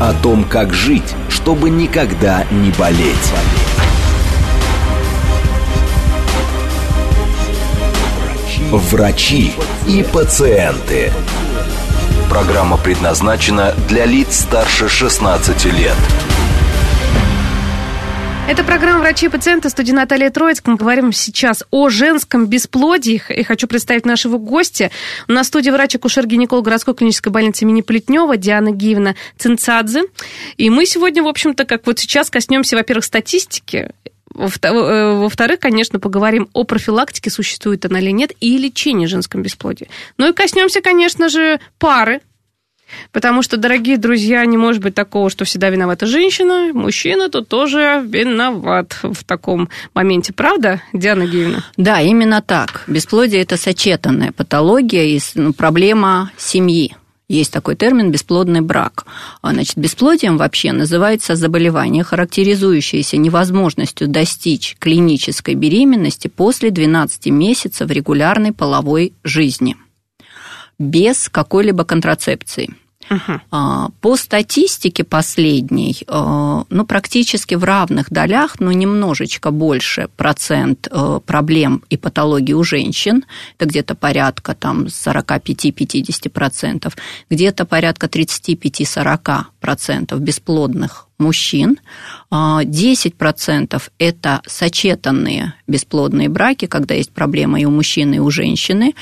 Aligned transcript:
о 0.00 0.14
том, 0.14 0.44
как 0.44 0.72
жить, 0.72 1.14
чтобы 1.28 1.68
никогда 1.70 2.44
не 2.50 2.70
болеть. 2.72 3.32
Врачи 8.70 9.52
и 9.86 10.02
пациенты. 10.02 11.12
Программа 12.30 12.76
предназначена 12.76 13.74
для 13.88 14.06
лиц 14.06 14.40
старше 14.40 14.88
16 14.88 15.64
лет. 15.66 15.96
Это 18.50 18.64
программа 18.64 18.98
«Врачи 18.98 19.26
и 19.26 19.28
пациенты», 19.28 19.70
студия 19.70 19.94
Наталья 19.94 20.28
Троицк. 20.28 20.66
Мы 20.66 20.74
говорим 20.74 21.12
сейчас 21.12 21.62
о 21.70 21.88
женском 21.88 22.46
бесплодии. 22.48 23.22
И 23.28 23.44
хочу 23.44 23.68
представить 23.68 24.04
нашего 24.04 24.38
гостя. 24.38 24.90
У 25.28 25.32
нас 25.32 25.46
в 25.46 25.50
студии 25.50 25.70
врач-акушер-гинеколог 25.70 26.64
городской 26.64 26.96
клинической 26.96 27.30
больницы 27.30 27.62
имени 27.62 27.82
Плетнева 27.82 28.36
Диана 28.36 28.72
Гиевна 28.72 29.14
Цинцадзе. 29.38 30.02
И 30.56 30.68
мы 30.68 30.84
сегодня, 30.84 31.22
в 31.22 31.28
общем-то, 31.28 31.64
как 31.64 31.86
вот 31.86 32.00
сейчас 32.00 32.28
коснемся, 32.28 32.74
во-первых, 32.74 33.04
статистики, 33.04 33.92
э, 34.34 35.12
во-вторых, 35.14 35.60
конечно, 35.60 36.00
поговорим 36.00 36.48
о 36.52 36.64
профилактике, 36.64 37.30
существует 37.30 37.86
она 37.86 38.00
или 38.00 38.10
нет, 38.10 38.32
и 38.40 38.58
лечении 38.58 39.06
женском 39.06 39.42
бесплодии. 39.42 39.88
Ну 40.18 40.28
и 40.28 40.32
коснемся, 40.32 40.80
конечно 40.80 41.28
же, 41.28 41.60
пары, 41.78 42.20
Потому 43.12 43.42
что, 43.42 43.56
дорогие 43.56 43.96
друзья, 43.96 44.44
не 44.44 44.56
может 44.56 44.82
быть 44.82 44.94
такого, 44.94 45.30
что 45.30 45.44
всегда 45.44 45.70
виновата 45.70 46.06
женщина, 46.06 46.70
мужчина 46.72 47.28
тут 47.28 47.48
тоже 47.48 48.02
виноват 48.06 48.98
в 49.02 49.24
таком 49.24 49.68
моменте. 49.94 50.32
Правда, 50.32 50.82
Диана 50.92 51.26
Геевна? 51.26 51.64
Да, 51.76 52.00
именно 52.00 52.42
так. 52.42 52.84
Бесплодие– 52.86 53.42
это 53.42 53.56
сочетанная 53.56 54.32
патология 54.32 55.16
и 55.16 55.20
ну, 55.34 55.52
проблема 55.52 56.30
семьи. 56.36 56.94
Есть 57.30 57.52
такой 57.52 57.76
термин 57.76 58.10
«бесплодный 58.10 58.60
брак». 58.60 59.06
А, 59.40 59.52
значит, 59.52 59.78
бесплодием 59.78 60.36
вообще 60.36 60.72
называется 60.72 61.36
заболевание, 61.36 62.02
характеризующееся 62.02 63.18
невозможностью 63.18 64.08
достичь 64.08 64.74
клинической 64.80 65.54
беременности 65.54 66.26
после 66.26 66.72
12 66.72 67.26
месяцев 67.26 67.88
регулярной 67.88 68.52
половой 68.52 69.12
жизни 69.22 69.76
без 70.80 71.28
какой-либо 71.28 71.84
контрацепции. 71.84 72.74
Uh-huh. 73.10 73.90
По 74.00 74.16
статистике 74.16 75.02
последней, 75.02 75.96
а, 76.06 76.62
ну, 76.70 76.86
практически 76.86 77.56
в 77.56 77.64
равных 77.64 78.08
долях, 78.10 78.60
но 78.60 78.70
немножечко 78.70 79.50
больше 79.50 80.08
процент 80.16 80.86
а, 80.90 81.18
проблем 81.18 81.82
и 81.90 81.96
патологий 81.96 82.54
у 82.54 82.62
женщин, 82.62 83.24
это 83.58 83.68
где-то 83.68 83.96
порядка 83.96 84.54
там 84.54 84.86
45-50%, 84.86 86.92
где-то 87.30 87.64
порядка 87.64 88.06
35-40% 88.06 89.46
бесплодных 90.18 91.06
мужчин, 91.18 91.78
10% 92.30 93.74
а, 93.74 93.80
это 93.98 94.40
сочетанные 94.46 95.54
бесплодные 95.66 96.28
браки, 96.28 96.66
когда 96.66 96.94
есть 96.94 97.12
проблемы 97.12 97.60
и 97.60 97.64
у 97.66 97.70
мужчины, 97.70 98.16
и 98.16 98.18
у 98.18 98.30
женщины, 98.30 98.94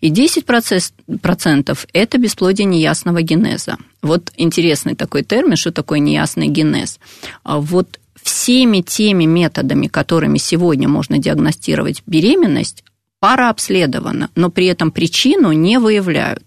и 0.00 0.10
10% 0.10 1.78
это 1.92 2.18
бесплодие 2.18 2.64
неясного 2.64 3.22
генеза. 3.22 3.76
Вот 4.02 4.32
интересный 4.36 4.94
такой 4.94 5.22
термин, 5.22 5.56
что 5.56 5.70
такое 5.70 5.98
неясный 5.98 6.48
генез. 6.48 6.98
А 7.42 7.58
вот 7.58 8.00
всеми 8.22 8.80
теми 8.80 9.24
методами, 9.24 9.86
которыми 9.86 10.38
сегодня 10.38 10.88
можно 10.88 11.18
диагностировать 11.18 12.02
беременность, 12.06 12.82
пара 13.20 13.50
обследована, 13.50 14.30
но 14.34 14.50
при 14.50 14.66
этом 14.66 14.90
причину 14.90 15.52
не 15.52 15.78
выявляют. 15.78 16.45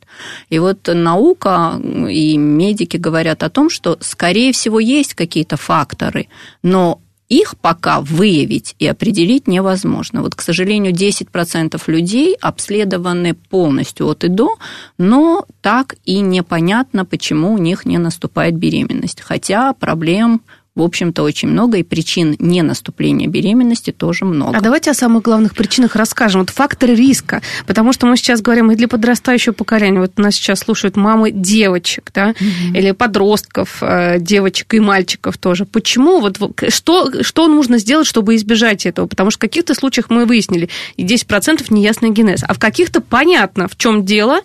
И 0.49 0.59
вот 0.59 0.87
наука 0.87 1.79
и 2.09 2.37
медики 2.37 2.97
говорят 2.97 3.43
о 3.43 3.49
том, 3.49 3.69
что, 3.69 3.97
скорее 4.01 4.51
всего, 4.51 4.79
есть 4.79 5.13
какие-то 5.13 5.57
факторы, 5.57 6.27
но 6.63 6.99
их 7.29 7.57
пока 7.57 8.01
выявить 8.01 8.75
и 8.79 8.87
определить 8.87 9.47
невозможно. 9.47 10.23
Вот, 10.23 10.35
к 10.35 10.41
сожалению, 10.41 10.91
10% 10.93 11.79
людей 11.85 12.35
обследованы 12.41 13.35
полностью 13.35 14.07
от 14.07 14.23
и 14.23 14.27
до, 14.27 14.57
но 14.97 15.45
так 15.61 15.95
и 16.05 16.19
непонятно, 16.19 17.05
почему 17.05 17.53
у 17.53 17.57
них 17.59 17.85
не 17.85 17.99
наступает 17.99 18.55
беременность. 18.55 19.21
Хотя 19.21 19.73
проблем 19.73 20.41
в 20.75 20.81
общем-то, 20.81 21.23
очень 21.23 21.49
много, 21.49 21.77
и 21.77 21.83
причин 21.83 22.35
не 22.39 22.61
наступления 22.61 23.27
беременности 23.27 23.91
тоже 23.91 24.25
много. 24.25 24.57
А 24.57 24.61
давайте 24.61 24.91
о 24.91 24.93
самых 24.93 25.23
главных 25.23 25.53
причинах 25.53 25.95
расскажем. 25.95 26.41
Вот 26.41 26.51
факторы 26.51 26.95
риска, 26.95 27.41
потому 27.67 27.91
что 27.91 28.05
мы 28.05 28.15
сейчас 28.17 28.41
говорим 28.41 28.71
и 28.71 28.75
для 28.75 28.87
подрастающего 28.87 29.53
поколения. 29.53 29.99
Вот 29.99 30.17
нас 30.17 30.35
сейчас 30.35 30.59
слушают 30.59 30.95
мамы 30.95 31.31
девочек, 31.31 32.11
да, 32.13 32.29
угу. 32.29 32.77
или 32.77 32.91
подростков, 32.91 33.79
э, 33.81 34.19
девочек 34.19 34.73
и 34.73 34.79
мальчиков 34.79 35.37
тоже. 35.37 35.65
Почему? 35.65 36.19
Вот 36.19 36.39
что, 36.69 37.23
что 37.23 37.47
нужно 37.47 37.77
сделать, 37.77 38.07
чтобы 38.07 38.35
избежать 38.35 38.85
этого? 38.85 39.07
Потому 39.07 39.31
что 39.31 39.39
в 39.39 39.41
каких-то 39.41 39.73
случаях 39.73 40.09
мы 40.09 40.25
выяснили, 40.25 40.69
и 40.95 41.05
10% 41.05 41.65
неясный 41.73 42.11
генез, 42.11 42.43
а 42.47 42.53
в 42.53 42.59
каких-то 42.59 43.01
понятно, 43.01 43.67
в 43.67 43.75
чем 43.75 44.05
дело, 44.05 44.41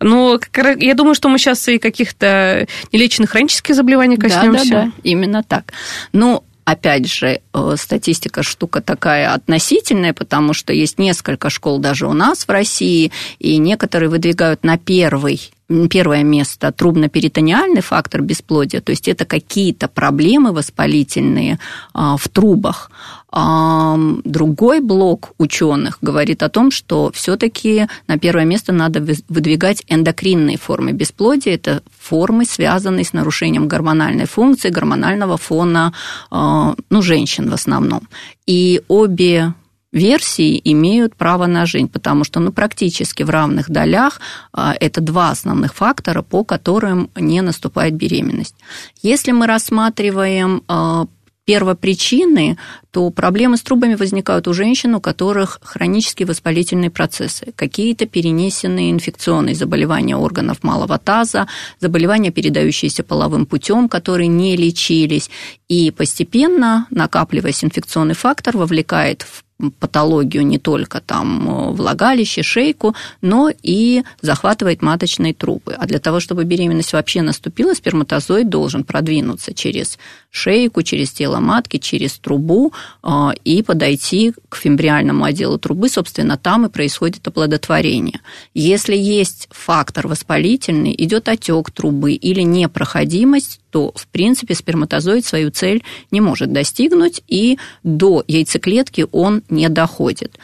но 0.00 0.40
я 0.78 0.94
думаю, 0.94 1.14
что 1.14 1.28
мы 1.28 1.38
сейчас 1.38 1.68
и 1.68 1.78
каких-то 1.78 2.66
нелеченных 2.92 3.30
хронических 3.30 3.74
заболеваний 3.74 4.16
коснемся. 4.16 4.68
Да, 4.68 4.76
да, 4.76 4.84
да, 4.86 4.92
именно 5.02 5.42
так. 5.42 5.72
Ну, 6.12 6.42
опять 6.64 7.06
же, 7.06 7.40
э, 7.52 7.74
статистика 7.76 8.42
штука 8.42 8.80
такая 8.80 9.32
относительная, 9.32 10.12
потому 10.12 10.54
что 10.54 10.72
есть 10.72 10.98
несколько 10.98 11.50
школ 11.50 11.78
даже 11.78 12.06
у 12.06 12.12
нас 12.12 12.44
в 12.46 12.50
России, 12.50 13.12
и 13.38 13.58
некоторые 13.58 14.08
выдвигают 14.08 14.64
на 14.64 14.78
первый 14.78 15.50
первое 15.88 16.24
место 16.24 16.72
трубно-перитониальный 16.72 17.80
фактор 17.80 18.22
бесплодия, 18.22 18.80
то 18.80 18.90
есть 18.90 19.08
это 19.08 19.24
какие-то 19.24 19.88
проблемы 19.88 20.52
воспалительные 20.52 21.58
а, 21.94 22.16
в 22.16 22.28
трубах. 22.28 22.90
Другой 23.32 24.80
блок 24.80 25.34
ученых 25.38 25.98
говорит 26.02 26.42
о 26.42 26.48
том, 26.48 26.72
что 26.72 27.12
все-таки 27.14 27.86
на 28.08 28.18
первое 28.18 28.44
место 28.44 28.72
надо 28.72 29.00
выдвигать 29.28 29.84
эндокринные 29.86 30.58
формы 30.58 30.90
бесплодия. 30.90 31.54
Это 31.54 31.84
формы, 31.96 32.44
связанные 32.44 33.04
с 33.04 33.12
нарушением 33.12 33.68
гормональной 33.68 34.26
функции, 34.26 34.70
гормонального 34.70 35.36
фона 35.36 35.92
а, 36.30 36.74
ну, 36.90 37.02
женщин 37.02 37.48
в 37.48 37.54
основном. 37.54 38.08
И 38.46 38.82
обе 38.88 39.54
версии 39.92 40.60
имеют 40.64 41.16
право 41.16 41.46
на 41.46 41.66
жизнь, 41.66 41.88
потому 41.88 42.24
что 42.24 42.40
ну, 42.40 42.52
практически 42.52 43.22
в 43.22 43.30
равных 43.30 43.70
долях 43.70 44.20
а, 44.52 44.74
это 44.78 45.00
два 45.00 45.30
основных 45.30 45.74
фактора, 45.74 46.22
по 46.22 46.44
которым 46.44 47.10
не 47.16 47.40
наступает 47.40 47.94
беременность. 47.94 48.54
Если 49.02 49.32
мы 49.32 49.46
рассматриваем 49.46 50.62
а, 50.68 51.06
первопричины, 51.44 52.58
то 52.92 53.10
проблемы 53.10 53.56
с 53.56 53.62
трубами 53.62 53.96
возникают 53.96 54.46
у 54.46 54.52
женщин, 54.52 54.94
у 54.94 55.00
которых 55.00 55.58
хронические 55.62 56.26
воспалительные 56.26 56.90
процессы, 56.90 57.52
какие-то 57.56 58.06
перенесенные 58.06 58.92
инфекционные 58.92 59.56
заболевания 59.56 60.16
органов 60.16 60.62
малого 60.62 60.96
таза, 60.98 61.48
заболевания, 61.80 62.30
передающиеся 62.30 63.02
половым 63.02 63.46
путем, 63.46 63.88
которые 63.88 64.28
не 64.28 64.56
лечились, 64.56 65.28
и 65.66 65.90
постепенно, 65.90 66.86
накапливаясь 66.90 67.64
инфекционный 67.64 68.14
фактор, 68.14 68.56
вовлекает 68.56 69.22
в 69.22 69.42
патологию 69.78 70.46
не 70.46 70.58
только 70.58 71.00
там 71.00 71.48
э, 71.48 71.70
влагалище, 71.72 72.42
шейку, 72.42 72.94
но 73.20 73.50
и 73.62 74.02
захватывает 74.20 74.82
маточные 74.82 75.34
трубы. 75.34 75.74
А 75.78 75.86
для 75.86 75.98
того, 75.98 76.20
чтобы 76.20 76.44
беременность 76.44 76.92
вообще 76.92 77.22
наступила, 77.22 77.74
сперматозоид 77.74 78.48
должен 78.48 78.84
продвинуться 78.84 79.54
через 79.54 79.98
шейку, 80.30 80.82
через 80.82 81.10
тело 81.10 81.40
матки, 81.40 81.76
через 81.76 82.18
трубу 82.18 82.72
э, 83.02 83.08
и 83.44 83.62
подойти 83.62 84.32
к 84.48 84.56
фимбриальному 84.56 85.24
отделу 85.24 85.58
трубы. 85.58 85.88
Собственно, 85.88 86.36
там 86.36 86.66
и 86.66 86.68
происходит 86.68 87.26
оплодотворение. 87.26 88.20
Если 88.54 88.96
есть 88.96 89.48
фактор 89.50 90.08
воспалительный, 90.08 90.94
идет 90.96 91.28
отек 91.28 91.70
трубы 91.70 92.12
или 92.12 92.40
непроходимость, 92.42 93.60
то, 93.70 93.92
в 93.94 94.06
принципе, 94.08 94.54
сперматозоид 94.54 95.24
свою 95.24 95.50
цель 95.50 95.82
не 96.10 96.20
может 96.20 96.52
достигнуть, 96.52 97.22
и 97.28 97.58
до 97.82 98.24
яйцеклетки 98.26 99.06
он 99.12 99.42
не 99.48 99.68
доходит. 99.68 100.38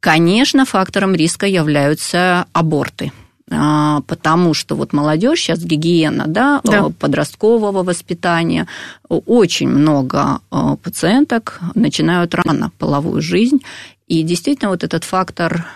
Конечно, 0.00 0.64
фактором 0.64 1.14
риска 1.14 1.46
являются 1.46 2.46
аборты. 2.52 3.12
а, 3.50 4.00
потому 4.06 4.54
что 4.54 4.74
вот 4.74 4.92
молодежь 4.92 5.40
сейчас 5.40 5.60
гигиена, 5.60 6.24
да, 6.26 6.60
да. 6.64 6.90
подросткового 6.98 7.82
воспитания, 7.82 8.66
очень 9.08 9.68
много 9.68 10.40
пациенток 10.82 11.60
начинают 11.74 12.34
рано 12.34 12.72
половую 12.78 13.22
жизнь, 13.22 13.62
и 14.08 14.22
действительно 14.22 14.70
вот 14.70 14.84
этот 14.84 15.04
фактор 15.04 15.66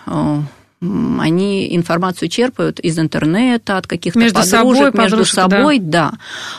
они 0.81 1.75
информацию 1.75 2.27
черпают 2.27 2.79
из 2.79 2.97
интернета, 2.97 3.77
от 3.77 3.85
каких-то 3.85 4.17
между 4.17 4.41
подружек, 4.41 4.85
собой, 4.85 5.03
между 5.03 5.25
собой, 5.25 5.79
да. 5.79 6.13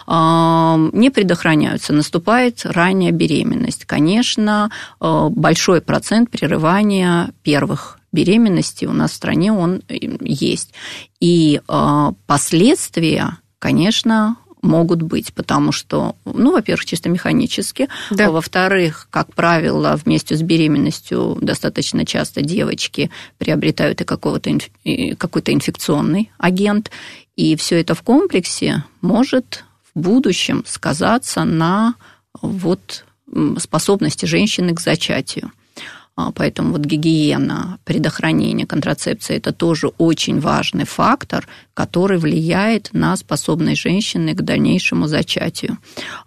да. 0.06 0.76
Не 0.92 1.10
предохраняются, 1.10 1.92
наступает 1.92 2.64
ранняя 2.64 3.10
беременность. 3.10 3.84
Конечно, 3.84 4.70
большой 5.00 5.80
процент 5.80 6.30
прерывания 6.30 7.30
первых 7.42 7.98
беременности 8.12 8.84
у 8.84 8.92
нас 8.92 9.10
в 9.10 9.14
стране 9.14 9.52
он 9.52 9.82
есть. 9.88 10.72
И 11.18 11.60
последствия, 12.26 13.38
конечно, 13.58 14.36
могут 14.62 15.02
быть, 15.02 15.34
потому 15.34 15.72
что, 15.72 16.16
ну, 16.24 16.52
во-первых, 16.52 16.84
чисто 16.84 17.08
механически, 17.08 17.88
да. 18.10 18.30
во-вторых, 18.30 19.08
как 19.10 19.34
правило, 19.34 19.98
вместе 20.02 20.36
с 20.36 20.42
беременностью 20.42 21.36
достаточно 21.40 22.06
часто 22.06 22.42
девочки 22.42 23.10
приобретают 23.38 24.00
и 24.00 24.04
какого-то 24.04 24.50
какой-то 25.18 25.52
инфекционный 25.52 26.30
агент, 26.38 26.90
и 27.36 27.56
все 27.56 27.80
это 27.80 27.94
в 27.94 28.02
комплексе 28.02 28.84
может 29.00 29.64
в 29.94 30.00
будущем 30.00 30.64
сказаться 30.66 31.44
на 31.44 31.94
вот 32.40 33.04
способности 33.58 34.26
женщины 34.26 34.74
к 34.74 34.80
зачатию. 34.80 35.52
А, 36.14 36.30
поэтому 36.30 36.72
вот 36.72 36.82
гигиена, 36.82 37.78
предохранение, 37.84 38.66
контрацепция– 38.66 39.36
это 39.38 39.52
тоже 39.52 39.88
очень 39.96 40.40
важный 40.40 40.84
фактор, 40.84 41.48
который 41.72 42.18
влияет 42.18 42.90
на 42.92 43.16
способность 43.16 43.80
женщины 43.80 44.34
к 44.34 44.42
дальнейшему 44.42 45.06
зачатию. 45.06 45.78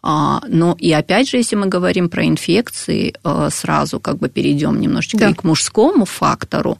А, 0.01 0.41
но 0.47 0.75
и 0.79 0.91
опять 0.91 1.29
же, 1.29 1.37
если 1.37 1.55
мы 1.55 1.67
говорим 1.67 2.09
про 2.09 2.25
инфекции, 2.25 3.13
а, 3.23 3.49
сразу 3.51 3.99
как 3.99 4.17
бы 4.17 4.27
перейдем 4.27 4.81
немножечко 4.81 5.19
да. 5.19 5.29
и 5.29 5.33
к 5.33 5.43
мужскому 5.43 6.05
фактору, 6.05 6.79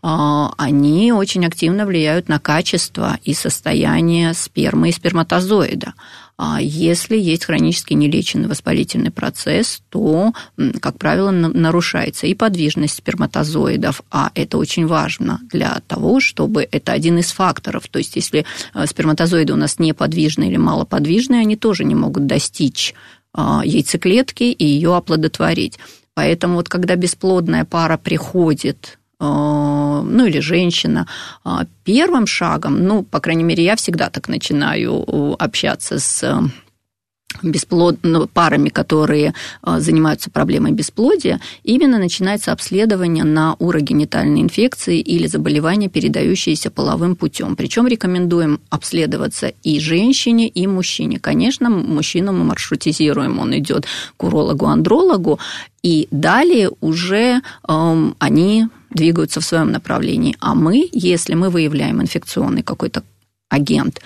они 0.00 1.12
очень 1.12 1.44
активно 1.44 1.84
влияют 1.84 2.28
на 2.28 2.38
качество 2.38 3.18
и 3.24 3.34
состояние 3.34 4.32
спермы 4.32 4.90
и 4.90 4.92
сперматозоида. 4.92 5.94
А 6.38 6.60
если 6.62 7.16
есть 7.16 7.46
хронически 7.46 7.94
нелеченный 7.94 8.48
воспалительный 8.48 9.10
процесс, 9.10 9.82
то, 9.90 10.32
как 10.80 10.96
правило, 10.96 11.32
нарушается 11.32 12.28
и 12.28 12.34
подвижность 12.34 12.98
сперматозоидов, 12.98 14.02
а 14.12 14.30
это 14.36 14.56
очень 14.56 14.86
важно 14.86 15.40
для 15.50 15.82
того, 15.88 16.20
чтобы 16.20 16.66
это 16.70 16.92
один 16.92 17.18
из 17.18 17.32
факторов. 17.32 17.88
То 17.88 17.98
есть, 17.98 18.14
если 18.14 18.46
э, 18.72 18.86
сперматозоиды 18.86 19.52
у 19.52 19.56
нас 19.56 19.80
неподвижные 19.80 20.50
или 20.50 20.58
малоподвижные, 20.58 21.40
они 21.40 21.56
тоже 21.56 21.82
не 21.82 21.96
могут 21.96 22.26
достичь 22.26 22.94
а, 23.32 23.62
яйцеклетки 23.64 24.44
и 24.44 24.64
ее 24.64 24.94
оплодотворить. 24.94 25.78
Поэтому 26.14 26.54
вот 26.54 26.68
когда 26.68 26.94
бесплодная 26.94 27.64
пара 27.64 27.96
приходит 27.96 28.97
ну 29.20 30.26
или 30.26 30.40
женщина, 30.40 31.06
а, 31.44 31.66
первым 31.84 32.26
шагом, 32.26 32.84
ну, 32.84 33.02
по 33.02 33.20
крайней 33.20 33.44
мере, 33.44 33.64
я 33.64 33.74
всегда 33.74 34.10
так 34.10 34.28
начинаю 34.28 35.34
общаться 35.42 35.98
с 35.98 36.50
бесплод... 37.42 37.98
ну, 38.02 38.26
парами, 38.26 38.68
которые 38.68 39.34
занимаются 39.62 40.30
проблемой 40.30 40.72
бесплодия, 40.72 41.40
именно 41.62 41.98
начинается 41.98 42.52
обследование 42.52 43.24
на 43.24 43.54
урогенитальные 43.58 44.44
инфекции 44.44 44.98
или 45.00 45.26
заболевания, 45.26 45.88
передающиеся 45.88 46.70
половым 46.70 47.16
путем. 47.16 47.56
Причем 47.56 47.86
рекомендуем 47.86 48.60
обследоваться 48.70 49.52
и 49.62 49.78
женщине, 49.78 50.48
и 50.48 50.66
мужчине. 50.66 51.18
Конечно, 51.20 51.70
мужчину 51.70 52.32
мы 52.32 52.44
маршрутизируем, 52.44 53.38
он 53.38 53.56
идет 53.58 53.86
к 54.16 54.24
урологу-андрологу, 54.24 55.38
и 55.82 56.08
далее 56.10 56.70
уже 56.80 57.40
эм, 57.68 58.16
они 58.18 58.68
двигаются 58.90 59.40
в 59.40 59.44
своем 59.44 59.70
направлении. 59.70 60.36
А 60.40 60.54
мы, 60.54 60.88
если 60.92 61.34
мы 61.34 61.50
выявляем 61.50 62.00
инфекционный 62.00 62.62
какой-то 62.62 63.02
агент, 63.48 64.00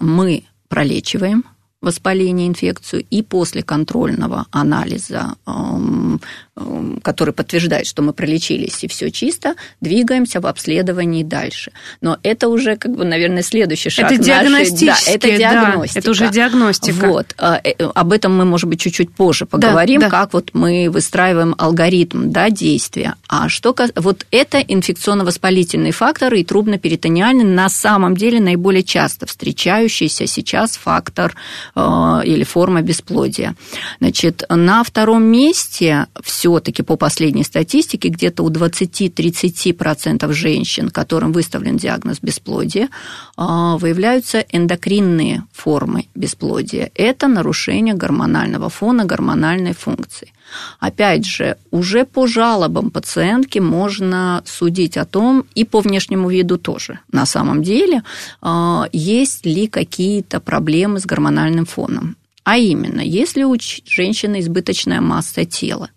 мы 0.00 0.44
пролечиваем 0.68 1.44
воспаление, 1.80 2.48
инфекцию, 2.48 3.04
и 3.08 3.22
после 3.22 3.62
контрольного 3.62 4.46
анализа, 4.50 5.34
эм, 5.46 6.20
эм, 6.56 7.00
который 7.02 7.32
подтверждает, 7.32 7.86
что 7.86 8.02
мы 8.02 8.12
пролечились 8.12 8.82
и 8.82 8.88
все 8.88 9.12
чисто, 9.12 9.54
двигаемся 9.80 10.40
в 10.40 10.46
обследовании 10.46 11.22
дальше. 11.22 11.70
Но 12.00 12.18
это 12.24 12.48
уже, 12.48 12.76
как 12.76 12.96
бы, 12.96 13.04
наверное, 13.04 13.42
следующий 13.42 13.90
шаг. 13.90 14.10
Это 14.10 14.20
диагностический, 14.20 14.86
да, 14.86 15.12
это 15.14 15.38
диагностика. 15.38 15.94
Да, 15.94 16.00
это 16.00 16.10
уже 16.10 16.28
диагностика. 16.30 17.06
Вот. 17.06 17.34
Э, 17.38 17.58
э, 17.62 17.84
об 17.94 18.12
этом 18.12 18.36
мы, 18.36 18.44
может 18.44 18.68
быть, 18.68 18.80
чуть-чуть 18.80 19.12
позже 19.12 19.46
поговорим, 19.46 20.00
да, 20.00 20.08
да. 20.08 20.10
как 20.10 20.32
вот 20.32 20.50
мы 20.54 20.90
выстраиваем 20.90 21.54
алгоритм 21.58 22.32
да, 22.32 22.50
действия. 22.50 23.14
А 23.28 23.48
что 23.48 23.74
вот 23.94 24.26
это 24.32 24.58
инфекционно-воспалительные 24.58 25.92
факторы 25.92 26.40
и 26.40 26.44
трубно-перитониальный 26.44 27.44
на 27.44 27.68
самом 27.68 28.16
деле 28.16 28.40
наиболее 28.40 28.82
часто 28.82 29.26
встречающийся 29.26 30.26
сейчас 30.26 30.76
фактор 30.76 31.36
или 31.76 32.44
форма 32.44 32.82
бесплодия. 32.82 33.54
Значит, 34.00 34.44
на 34.48 34.82
втором 34.82 35.24
месте 35.24 36.06
все-таки 36.22 36.82
по 36.82 36.96
последней 36.96 37.44
статистике 37.44 38.08
где-то 38.08 38.42
у 38.42 38.50
20-30% 38.50 40.32
женщин, 40.32 40.90
которым 40.90 41.32
выставлен 41.32 41.76
диагноз 41.76 42.18
бесплодия, 42.22 42.88
э, 43.36 43.42
выявляются 43.78 44.44
эндокринные 44.50 45.44
формы 45.52 46.06
бесплодия. 46.14 46.90
Это 46.94 47.28
нарушение 47.28 47.94
гормонального 47.94 48.68
фона, 48.68 49.04
гормональной 49.04 49.74
функции. 49.74 50.32
Опять 50.80 51.26
же, 51.26 51.56
уже 51.70 52.04
по 52.04 52.26
жалобам 52.26 52.90
пациентки 52.90 53.58
можно 53.58 54.42
судить 54.46 54.96
о 54.96 55.04
том, 55.04 55.44
и 55.54 55.64
по 55.64 55.80
внешнему 55.80 56.30
виду 56.30 56.58
тоже, 56.58 57.00
на 57.12 57.26
самом 57.26 57.62
деле, 57.62 58.02
а, 58.40 58.88
есть 58.92 59.44
ли 59.46 59.66
какие-то 59.66 60.40
проблемы 60.40 61.00
с 61.00 61.06
гормональным 61.06 61.57
фоном. 61.64 62.16
А 62.44 62.56
именно, 62.56 63.00
если 63.00 63.42
у 63.42 63.56
женщины 63.58 64.40
избыточная 64.40 65.00
масса 65.00 65.44
тела, 65.44 65.90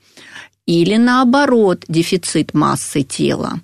или 0.65 0.97
наоборот 0.97 1.85
дефицит 1.87 2.53
массы 2.53 3.03
тела, 3.03 3.59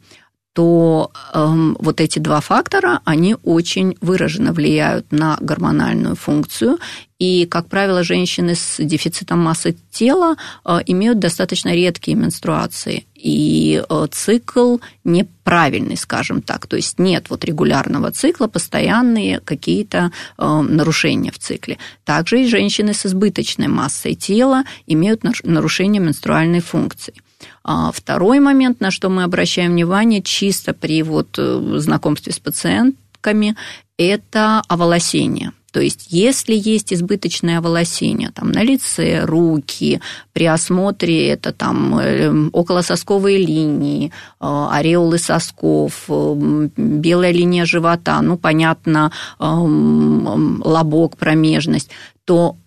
то 0.57 1.11
э, 1.33 1.73
вот 1.79 2.01
эти 2.01 2.17
два 2.17 2.41
фактора, 2.41 3.01
они 3.05 3.35
очень 3.43 3.95
выраженно 4.01 4.53
влияют 4.53 5.11
на 5.11 5.37
гормональную 5.39 6.15
функцию. 6.15 6.79
И, 7.19 7.45
как 7.45 7.67
правило, 7.67 8.03
женщины 8.03 8.55
с 8.55 8.77
дефицитом 8.79 9.39
массы 9.39 9.77
тела 9.91 10.35
э, 10.65 10.79
имеют 10.87 11.19
достаточно 11.19 11.75
редкие 11.75 12.17
менструации. 12.17 13.05
И 13.17 13.83
э, 13.89 14.07
цикл 14.11 14.77
неправильный, 15.03 15.97
скажем 15.97 16.41
так. 16.41 16.67
То 16.67 16.75
есть 16.75 16.99
нет 16.99 17.29
вот 17.29 17.43
регулярного 17.45 18.11
цикла, 18.11 18.47
постоянные 18.47 19.39
какие-то 19.39 20.11
э, 20.37 20.61
нарушения 20.61 21.31
в 21.31 21.39
цикле. 21.39 21.77
Также 22.05 22.41
и 22.41 22.47
женщины 22.47 22.93
с 22.93 23.05
избыточной 23.05 23.67
массой 23.67 24.13
тела 24.13 24.63
имеют 24.85 25.23
нарушение 25.43 26.01
менструальной 26.01 26.61
функции. 26.61 27.15
А 27.63 27.91
второй 27.91 28.39
момент, 28.39 28.81
на 28.81 28.91
что 28.91 29.09
мы 29.09 29.23
обращаем 29.23 29.71
внимание 29.71 30.21
чисто 30.21 30.73
при 30.73 31.01
вот 31.03 31.37
э, 31.37 31.75
знакомстве 31.79 32.33
с 32.33 32.39
пациентками, 32.39 33.55
это 33.97 34.61
оволосение. 34.67 35.51
То 35.71 35.81
есть, 35.81 36.07
если 36.09 36.53
есть 36.53 36.93
избыточное 36.93 37.59
оволосение 37.59 38.31
там, 38.31 38.51
на 38.51 38.63
лице, 38.63 39.25
руки, 39.25 40.01
при 40.33 40.45
осмотре 40.45 41.29
это 41.29 41.51
там 41.51 41.99
э, 41.99 42.49
околососковые 42.51 43.37
линии, 43.37 44.11
э, 44.39 44.67
ореолы 44.71 45.17
сосков, 45.17 46.05
белая 46.07 47.31
линия 47.31 47.65
живота, 47.65 48.21
ну, 48.21 48.37
понятно, 48.37 49.11
лобок, 49.39 51.17
промежность, 51.17 51.91
то 52.27 52.57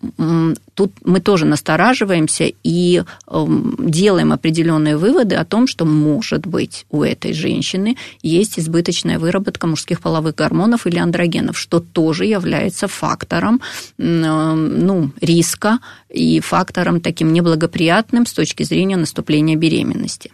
тут 0.73 0.91
мы 1.05 1.19
тоже 1.19 1.45
настораживаемся 1.45 2.51
и 2.63 3.03
эм, 3.27 3.75
делаем 3.77 4.33
определенные 4.33 4.97
выводы 4.97 5.35
о 5.35 5.45
том, 5.45 5.67
что, 5.67 5.85
может 5.85 6.47
быть, 6.47 6.87
у 6.89 7.03
этой 7.03 7.33
женщины 7.33 7.95
есть 8.23 8.57
избыточная 8.57 9.19
выработка 9.19 9.67
мужских 9.67 10.01
половых 10.01 10.33
гормонов 10.33 10.87
или 10.87 10.97
андрогенов, 10.97 11.59
что 11.59 11.79
тоже 11.79 12.25
является 12.25 12.87
фактором 12.87 13.61
ну, 13.99 15.11
риска 15.21 15.77
и 16.09 16.39
фактором 16.39 16.99
таким 16.99 17.31
неблагоприятным 17.31 18.25
с 18.25 18.33
точки 18.33 18.63
зрения 18.63 18.97
наступления 18.97 19.55
беременности. 19.55 20.31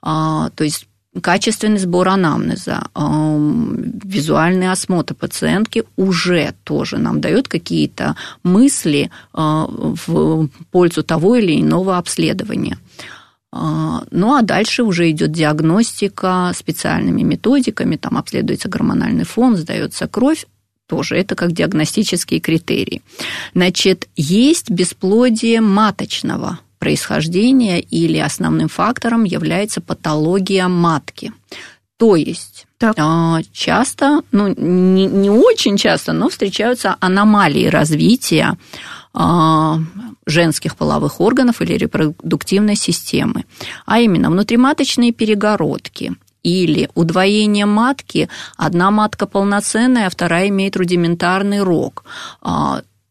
А, 0.00 0.48
то 0.54 0.64
есть 0.64 0.86
качественный 1.20 1.78
сбор 1.78 2.08
анамнеза, 2.08 2.86
визуальный 2.94 4.70
осмотр 4.70 5.14
пациентки 5.14 5.84
уже 5.96 6.54
тоже 6.64 6.98
нам 6.98 7.20
дает 7.20 7.48
какие-то 7.48 8.16
мысли 8.42 9.10
а, 9.32 9.66
в 9.68 10.48
пользу 10.70 11.02
того 11.02 11.36
или 11.36 11.60
иного 11.60 11.98
обследования. 11.98 12.78
А, 13.52 14.04
ну 14.10 14.34
а 14.34 14.42
дальше 14.42 14.82
уже 14.82 15.10
идет 15.10 15.32
диагностика 15.32 16.52
специальными 16.54 17.22
методиками, 17.22 17.96
там 17.96 18.16
обследуется 18.16 18.70
гормональный 18.70 19.24
фон, 19.24 19.56
сдается 19.56 20.08
кровь, 20.08 20.46
тоже 20.86 21.16
это 21.16 21.34
как 21.34 21.52
диагностические 21.52 22.40
критерии. 22.40 23.02
Значит, 23.54 24.08
есть 24.16 24.70
бесплодие 24.70 25.60
маточного 25.60 26.58
происхождения 26.82 27.78
или 27.78 28.18
основным 28.18 28.68
фактором 28.68 29.22
является 29.22 29.80
патология 29.80 30.66
матки. 30.66 31.32
То 31.96 32.16
есть 32.16 32.66
так. 32.76 32.96
А, 32.98 33.38
часто, 33.52 34.22
ну 34.32 34.48
не, 34.48 35.06
не 35.06 35.30
очень 35.30 35.76
часто, 35.76 36.12
но 36.12 36.28
встречаются 36.28 36.96
аномалии 36.98 37.66
развития 37.68 38.58
а, 39.14 39.78
женских 40.26 40.74
половых 40.74 41.20
органов 41.20 41.60
или 41.60 41.74
репродуктивной 41.74 42.74
системы, 42.74 43.44
а 43.86 44.00
именно 44.00 44.28
внутриматочные 44.28 45.12
перегородки 45.12 46.16
или 46.42 46.90
удвоение 46.96 47.66
матки, 47.66 48.28
одна 48.56 48.90
матка 48.90 49.26
полноценная, 49.26 50.08
а 50.08 50.10
вторая 50.10 50.48
имеет 50.48 50.76
рудиментарный 50.76 51.62
рог. 51.62 52.04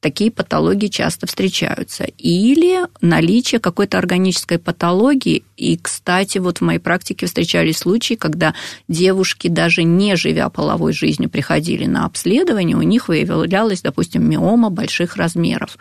Такие 0.02 0.32
патологии 0.32 0.88
часто 0.88 1.28
встречаются. 1.28 2.06
Или 2.18 2.88
наличие 3.02 3.62
какой-то 3.62 4.00
органической 4.00 4.58
патологии. 4.58 5.44
И, 5.58 5.78
кстати, 5.78 6.40
вот 6.40 6.58
в 6.58 6.62
моей 6.62 6.80
практике 6.80 7.28
встречались 7.28 7.78
случаи, 7.78 8.16
когда 8.16 8.56
девушки, 8.88 9.48
даже 9.48 9.84
не 9.84 10.16
живя 10.16 10.50
половой 10.50 10.94
жизнью, 10.94 11.30
приходили 11.30 11.86
на 11.86 12.06
обследование, 12.06 12.76
у 12.76 12.82
них 12.82 13.10
выявлялась, 13.10 13.84
допустим, 13.84 14.28
миома 14.28 14.72
больших 14.72 15.18
размеров, 15.18 15.78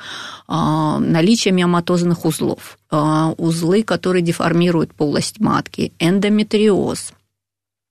а, 0.47 0.99
наличие 0.99 1.55
миоматозных 1.55 2.27
узлов, 2.27 2.77
а, 2.91 3.33
узлы, 3.39 3.83
которые 3.83 4.21
деформируют 4.21 4.93
полость 4.93 5.41
матки, 5.41 5.95
эндометриоз– 5.99 7.15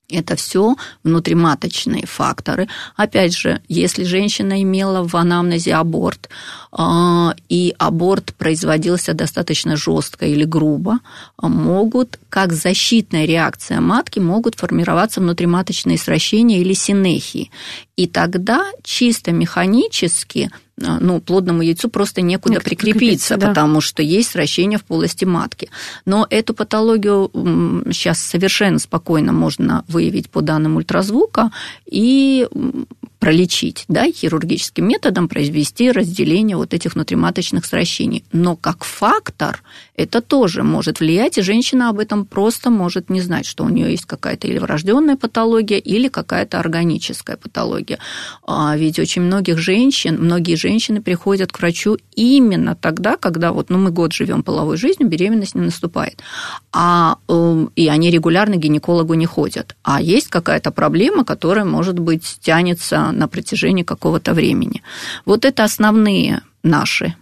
это 0.09 0.35
все 0.35 0.75
внутриматочные 1.03 2.05
факторы. 2.05 2.67
Опять 2.95 3.35
же, 3.35 3.61
если 3.67 4.03
женщина 4.03 4.61
имела 4.61 5.07
в 5.07 5.15
анамнезе 5.15 5.75
аборт, 5.75 6.29
а, 6.71 7.33
и 7.47 7.73
аборт 7.77 8.33
производился 8.35 9.13
достаточно 9.13 9.75
жестко 9.75 10.25
или 10.25 10.43
грубо, 10.43 10.99
могут, 11.41 12.19
как 12.29 12.53
защитная 12.53 13.25
реакция 13.25 13.79
матки, 13.81 14.19
могут 14.19 14.55
формироваться 14.55 15.19
внутриматочные 15.19 15.97
сращения 15.97 16.59
или 16.59 16.73
синехии. 16.73 17.51
И 17.95 18.07
тогда 18.07 18.63
чисто 18.83 19.31
механически 19.31 20.49
ну, 20.79 21.19
плодному 21.21 21.61
яйцу 21.61 21.89
просто 21.89 22.21
некуда 22.21 22.55
Некуда 22.55 22.69
прикрепиться, 22.69 23.37
да. 23.37 23.49
потому 23.49 23.81
что 23.81 24.01
есть 24.01 24.31
сращение 24.31 24.77
в 24.77 24.83
полости 24.83 25.25
матки. 25.25 25.69
Но 26.05 26.25
эту 26.29 26.53
патологию 26.53 27.29
сейчас 27.91 28.19
совершенно 28.19 28.79
спокойно 28.79 29.31
можно 29.31 29.83
выявить 29.87 30.29
по 30.29 30.41
данным 30.41 30.77
ультразвука 30.77 31.51
и 31.85 32.47
пролечить, 33.19 33.83
да, 33.89 34.09
хирургическим 34.09 34.87
методом 34.87 35.27
произвести 35.27 35.91
разделение 35.91 36.55
вот 36.55 36.73
этих 36.73 36.95
внутриматочных 36.95 37.65
сращений. 37.65 38.23
Но 38.31 38.55
как 38.55 38.85
фактор 38.85 39.61
это 39.95 40.21
тоже 40.21 40.63
может 40.63 41.01
влиять, 41.01 41.37
и 41.37 41.41
женщина 41.41 41.89
об 41.89 41.99
этом 41.99 42.25
просто 42.25 42.69
может 42.69 43.09
не 43.09 43.19
знать, 43.19 43.45
что 43.45 43.65
у 43.65 43.69
нее 43.69 43.91
есть 43.91 44.05
какая-то 44.05 44.47
или 44.47 44.57
врожденная 44.57 45.17
патология, 45.17 45.77
или 45.77 46.07
какая-то 46.07 46.59
органическая 46.59 47.35
патология. 47.35 47.99
А 48.47 48.77
ведь 48.77 48.97
очень 48.99 49.23
многих 49.23 49.57
женщин, 49.57 50.17
многие 50.17 50.55
женщины 50.55 51.01
приходят 51.01 51.51
к 51.51 51.59
врачу 51.59 51.97
именно 52.15 52.75
тогда, 52.75 53.17
когда 53.17 53.51
вот, 53.51 53.69
ну, 53.69 53.77
мы 53.77 53.91
год 53.91 54.13
живем 54.13 54.43
половой 54.43 54.77
жизнью, 54.77 55.09
беременность 55.09 55.55
не 55.55 55.61
наступает. 55.61 56.21
А, 56.71 57.17
эм, 57.27 57.71
и 57.75 57.89
они 57.89 58.11
регулярно 58.11 58.55
к 58.55 58.59
гинекологу 58.59 59.15
не 59.15 59.25
ходят. 59.25 59.75
А 59.83 60.01
есть 60.01 60.27
какая-то 60.27 60.71
проблема, 60.71 61.25
которая, 61.25 61.65
может 61.65 61.99
быть, 61.99 62.39
тянется 62.41 63.08
на 63.11 63.27
протяжении 63.27 63.83
какого-то 63.83 64.33
времени. 64.33 64.81
Вот 65.25 65.45
это 65.45 65.63
основные 65.63 66.41
наши 66.63 67.15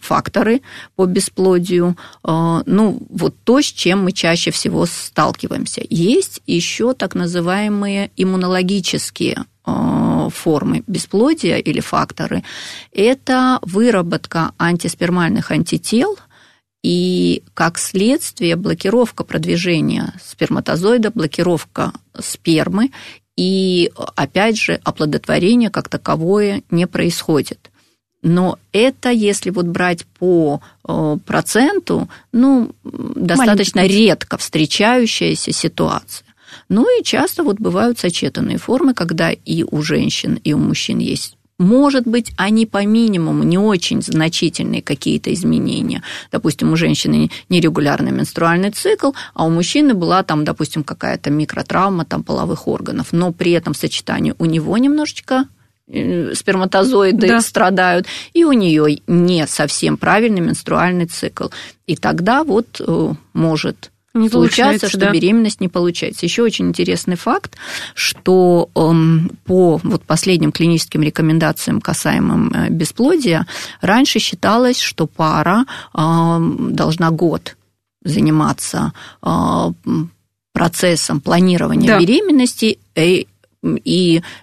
факторы 0.00 0.62
по 0.96 1.06
бесплодию, 1.06 1.96
а, 2.24 2.62
ну, 2.66 3.00
вот 3.08 3.36
то, 3.44 3.60
с 3.60 3.66
чем 3.66 4.04
мы 4.04 4.12
чаще 4.12 4.50
всего 4.50 4.84
сталкиваемся. 4.84 5.82
Есть 5.88 6.42
еще 6.46 6.92
так 6.92 7.14
называемые 7.14 8.10
иммунологические 8.16 9.44
а, 9.64 10.28
формы 10.30 10.82
бесплодия 10.88 11.58
или 11.58 11.78
факторы. 11.80 12.42
Это 12.92 13.60
выработка 13.62 14.52
антиспермальных 14.58 15.52
антител– 15.52 16.18
и 16.84 17.42
как 17.54 17.78
следствие 17.78 18.56
блокировка 18.56 19.24
продвижения 19.24 20.12
сперматозоида, 20.22 21.12
блокировка 21.12 21.92
спермы 22.20 22.90
и, 23.36 23.90
опять 24.16 24.56
же, 24.56 24.80
оплодотворение 24.84 25.70
как 25.70 25.88
таковое 25.88 26.62
не 26.70 26.86
происходит. 26.86 27.70
Но 28.22 28.58
это, 28.72 29.10
если 29.10 29.50
вот 29.50 29.66
брать 29.66 30.06
по 30.18 30.62
э, 30.88 31.16
проценту, 31.26 32.08
ну, 32.32 32.72
достаточно 32.82 33.82
Маленький. 33.82 34.06
редко 34.06 34.38
встречающаяся 34.38 35.52
ситуация. 35.52 36.26
Ну 36.70 36.86
и 36.98 37.04
часто 37.04 37.42
вот 37.42 37.56
бывают 37.58 37.98
сочетанные 37.98 38.56
формы, 38.56 38.94
когда 38.94 39.30
и 39.30 39.62
у 39.62 39.82
женщин, 39.82 40.40
и 40.42 40.54
у 40.54 40.58
мужчин 40.58 40.98
есть 40.98 41.36
может 41.58 42.06
быть, 42.06 42.32
они 42.36 42.66
по 42.66 42.84
минимуму 42.84 43.44
не 43.44 43.58
очень 43.58 44.02
значительные 44.02 44.82
какие-то 44.82 45.32
изменения. 45.32 46.02
Допустим, 46.32 46.72
у 46.72 46.76
женщины 46.76 47.30
нерегулярный 47.48 48.10
менструальный 48.10 48.70
цикл, 48.70 49.12
а 49.34 49.46
у 49.46 49.50
мужчины 49.50 49.94
была 49.94 50.24
там, 50.24 50.44
допустим, 50.44 50.82
какая-то 50.82 51.30
микротравма 51.30 52.04
там, 52.04 52.24
половых 52.24 52.66
органов, 52.66 53.08
но 53.12 53.32
при 53.32 53.52
этом 53.52 53.72
в 53.72 53.76
сочетании 53.76 54.34
у 54.38 54.46
него 54.46 54.76
немножечко 54.78 55.46
э, 55.86 56.34
сперматозоиды 56.34 57.28
да. 57.28 57.40
страдают, 57.40 58.06
и 58.32 58.44
у 58.44 58.52
нее 58.52 58.98
не 59.06 59.46
совсем 59.46 59.96
правильный 59.96 60.40
менструальный 60.40 61.06
цикл. 61.06 61.48
И 61.86 61.96
тогда 61.96 62.42
вот 62.42 62.80
э, 62.80 63.12
может 63.32 63.92
не 64.14 64.28
случаться, 64.28 64.88
что 64.88 64.98
да. 64.98 65.10
беременность 65.10 65.60
не 65.60 65.68
получается. 65.68 66.24
Еще 66.24 66.42
очень 66.42 66.68
интересный 66.68 67.16
факт, 67.16 67.56
что 67.94 68.70
эм, 68.76 69.30
по 69.44 69.80
вот 69.82 70.02
последним 70.04 70.52
клиническим 70.52 71.02
рекомендациям, 71.02 71.80
касаемым 71.80 72.52
э, 72.54 72.70
бесплодия, 72.70 73.46
раньше 73.80 74.20
считалось, 74.20 74.80
что 74.80 75.06
пара 75.06 75.66
эм, 75.96 76.74
должна 76.74 77.10
год 77.10 77.56
заниматься 78.04 78.92
э, 79.22 79.72
процессом 80.52 81.20
планирования 81.20 81.88
да. 81.88 81.98
беременности 81.98 82.78
и 82.94 83.26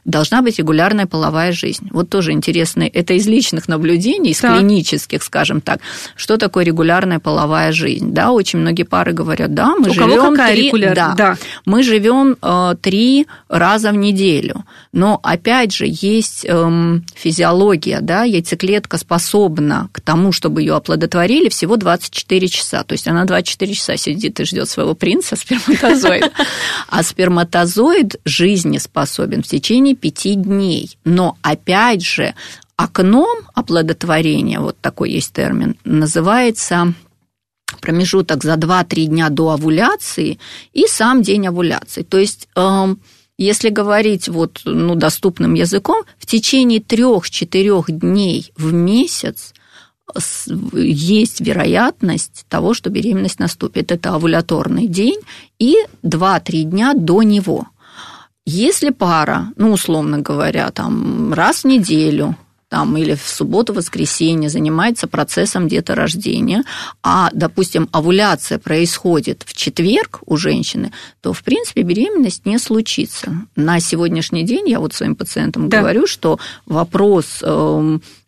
должна 0.05 0.41
быть 0.41 0.57
регулярная 0.57 1.05
половая 1.05 1.51
жизнь. 1.51 1.87
Вот 1.91 2.09
тоже 2.09 2.31
интересно, 2.31 2.89
это 2.91 3.13
из 3.13 3.27
личных 3.27 3.67
наблюдений, 3.67 4.31
из 4.31 4.39
так. 4.39 4.57
клинических, 4.57 5.21
скажем 5.23 5.61
так, 5.61 5.79
что 6.15 6.37
такое 6.37 6.63
регулярная 6.63 7.19
половая 7.19 7.71
жизнь. 7.71 8.11
Да, 8.11 8.31
очень 8.31 8.59
многие 8.59 8.83
пары 8.83 9.13
говорят, 9.13 9.53
да, 9.53 9.75
мы 9.77 9.89
У 9.89 9.93
живем 9.93 10.35
три, 10.35 10.71
да, 10.93 11.13
да. 11.15 11.37
мы 11.65 11.83
живем 11.83 12.35
э, 12.41 12.75
три 12.81 13.27
раза 13.47 13.91
в 13.91 13.95
неделю. 13.95 14.65
Но 14.91 15.19
опять 15.21 15.73
же 15.73 15.85
есть 15.87 16.45
эм, 16.45 17.05
физиология, 17.15 17.99
да, 18.01 18.23
яйцеклетка 18.23 18.97
способна 18.97 19.89
к 19.91 20.01
тому, 20.01 20.31
чтобы 20.31 20.61
ее 20.61 20.75
оплодотворили 20.75 21.49
всего 21.49 21.77
24 21.77 22.47
часа. 22.47 22.83
То 22.83 22.93
есть 22.93 23.07
она 23.07 23.25
24 23.25 23.73
часа 23.73 23.97
сидит 23.97 24.39
и 24.39 24.45
ждет 24.45 24.67
своего 24.67 24.95
принца 24.95 25.35
сперматозоида. 25.37 26.31
А 26.89 27.03
сперматозоид 27.03 28.19
жизнеспособен 28.25 29.10
способен 29.11 29.43
в 29.43 29.47
течение 29.47 29.95
пяти 29.95 30.35
дней. 30.35 30.97
Но 31.03 31.37
опять 31.41 32.03
же, 32.03 32.33
окном 32.77 33.39
оплодотворения, 33.53 34.59
вот 34.59 34.77
такой 34.79 35.11
есть 35.11 35.33
термин, 35.33 35.75
называется 35.83 36.93
промежуток 37.81 38.43
за 38.43 38.53
2-3 38.53 39.05
дня 39.05 39.29
до 39.29 39.49
овуляции 39.49 40.39
и 40.73 40.87
сам 40.87 41.21
день 41.21 41.47
овуляции. 41.47 42.03
То 42.03 42.17
есть 42.17 42.47
эм, 42.55 42.99
если 43.37 43.69
говорить 43.69 44.29
вот, 44.29 44.61
ну, 44.65 44.95
доступным 44.95 45.53
языком, 45.53 46.03
в 46.17 46.25
течение 46.25 46.79
3-4 46.79 47.83
дней 47.87 48.51
в 48.55 48.73
месяц 48.73 49.53
есть 50.73 51.39
вероятность 51.39 52.45
того, 52.49 52.73
что 52.73 52.89
беременность 52.89 53.39
наступит. 53.39 53.91
Это 53.91 54.15
овуляторный 54.15 54.87
день 54.87 55.19
и 55.59 55.77
2-3 56.03 56.63
дня 56.63 56.93
до 56.93 57.23
него– 57.23 57.67
если 58.45 58.89
пара, 58.89 59.51
ну, 59.55 59.71
условно 59.71 60.19
говоря, 60.19 60.71
там 60.71 61.33
раз 61.33 61.63
в 61.63 61.67
неделю 61.67 62.35
там, 62.71 62.95
или 62.95 63.15
в 63.15 63.27
субботу-воскресенье 63.27 64.49
занимается 64.49 65.05
процессом 65.05 65.67
деторождения, 65.67 66.63
а, 67.03 67.29
допустим, 67.33 67.89
овуляция 67.91 68.59
происходит 68.59 69.43
в 69.45 69.53
четверг 69.53 70.21
у 70.25 70.37
женщины, 70.37 70.93
то, 71.19 71.33
в 71.33 71.43
принципе, 71.43 71.81
беременность 71.81 72.45
не 72.45 72.57
случится. 72.59 73.45
На 73.57 73.81
сегодняшний 73.81 74.43
день 74.43 74.69
я 74.69 74.79
вот 74.79 74.93
своим 74.93 75.17
пациентам 75.17 75.67
да. 75.67 75.81
говорю, 75.81 76.07
что 76.07 76.39
вопрос 76.65 77.43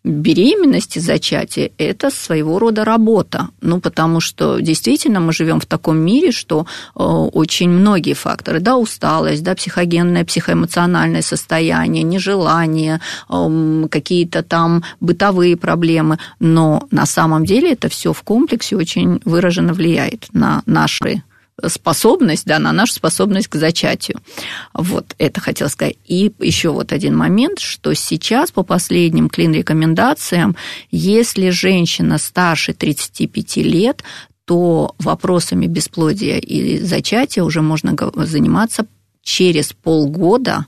э, 0.04 0.08
беременности, 0.08 0.98
зачатия– 0.98 1.70
это 1.78 2.10
своего 2.10 2.58
рода 2.58 2.84
работа. 2.84 3.48
Ну, 3.60 3.80
потому 3.80 4.20
что 4.20 4.58
действительно 4.60 5.20
мы 5.20 5.32
живем 5.32 5.60
в 5.60 5.66
таком 5.66 5.98
мире, 5.98 6.32
что 6.32 6.66
э, 6.94 7.02
очень 7.02 7.70
многие 7.70 8.14
факторы, 8.14 8.60
да, 8.60 8.76
усталость, 8.76 9.42
да, 9.42 9.54
психогенное, 9.54 10.24
психоэмоциональное 10.24 11.22
состояние, 11.22 12.02
нежелание, 12.02 13.00
э, 13.28 13.86
какие-то 13.90 14.42
там 14.42 14.82
бытовые 15.00 15.56
проблемы, 15.56 16.18
но 16.40 16.86
на 16.90 17.06
самом 17.06 17.44
деле 17.44 17.72
это 17.72 17.88
все 17.88 18.12
в 18.12 18.22
комплексе 18.22 18.76
очень 18.76 19.20
выраженно 19.24 19.72
влияет 19.72 20.26
на 20.32 20.62
наши 20.66 21.22
способность, 21.66 22.46
да, 22.46 22.58
на 22.58 22.72
нашу 22.72 22.94
способность 22.94 23.48
к 23.48 23.54
зачатию. 23.54 24.20
Вот 24.72 25.14
это 25.18 25.40
хотел 25.40 25.68
сказать. 25.68 25.96
И 26.04 26.32
еще 26.40 26.70
вот 26.70 26.92
один 26.92 27.16
момент, 27.16 27.58
что 27.60 27.94
сейчас 27.94 28.50
по 28.50 28.62
последним 28.62 29.28
клин-рекомендациям, 29.28 30.56
если 30.90 31.50
женщина 31.50 32.18
старше 32.18 32.72
35 32.72 33.56
лет, 33.58 34.02
то 34.44 34.94
вопросами 34.98 35.66
бесплодия 35.66 36.38
и 36.38 36.78
зачатия 36.80 37.42
уже 37.42 37.62
можно 37.62 37.96
заниматься 38.16 38.86
через 39.22 39.72
полгода 39.72 40.66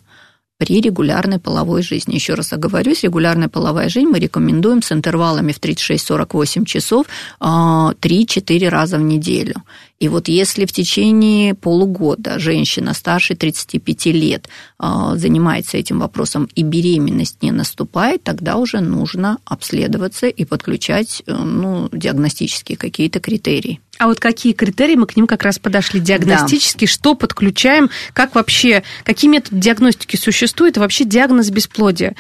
при 0.58 0.80
регулярной 0.80 1.38
половой 1.38 1.82
жизни. 1.82 2.14
Еще 2.14 2.34
раз 2.34 2.52
оговорюсь, 2.52 3.02
регулярная 3.02 3.48
половая 3.48 3.88
жизнь 3.88 4.08
мы 4.08 4.18
рекомендуем 4.18 4.82
с 4.82 4.90
интервалами 4.92 5.52
в 5.52 5.60
36-48 5.60 6.64
часов 6.64 7.06
3-4 7.40 8.66
а, 8.66 8.70
раза 8.70 8.96
в 8.98 9.02
неделю. 9.02 9.62
И 9.98 10.08
вот 10.08 10.28
если 10.28 10.66
в 10.66 10.72
течение 10.72 11.54
полугода 11.54 12.38
женщина 12.38 12.94
старше 12.94 13.34
35 13.34 14.06
лет 14.06 14.48
а, 14.78 15.16
занимается 15.16 15.76
этим 15.76 16.00
вопросом 16.00 16.48
и 16.54 16.62
беременность 16.62 17.42
не 17.42 17.50
наступает, 17.50 18.22
тогда 18.22 18.56
уже 18.56 18.80
нужно 18.80 19.38
обследоваться 19.44 20.26
и 20.26 20.44
подключать 20.44 21.22
э, 21.26 21.34
ну, 21.34 21.88
диагностические 21.92 22.76
какие-то 22.76 23.20
критерии. 23.20 23.80
А 23.98 24.06
вот 24.06 24.20
какие 24.20 24.52
критерии 24.52 24.96
мы 24.96 25.06
к 25.06 25.16
ним 25.16 25.26
как 25.26 25.42
раз 25.42 25.58
подошли 25.58 26.00
диагностически, 26.00 26.84
да. 26.86 26.90
что 26.90 27.14
подключаем, 27.14 27.90
как 28.12 28.34
вообще, 28.34 28.82
какие 29.04 29.30
методы 29.30 29.56
диагностики 29.58 30.16
существуют, 30.16 30.76
и 30.76 30.80
вообще 30.80 31.04
диагноз 31.04 31.50
бесплодия 31.50 32.14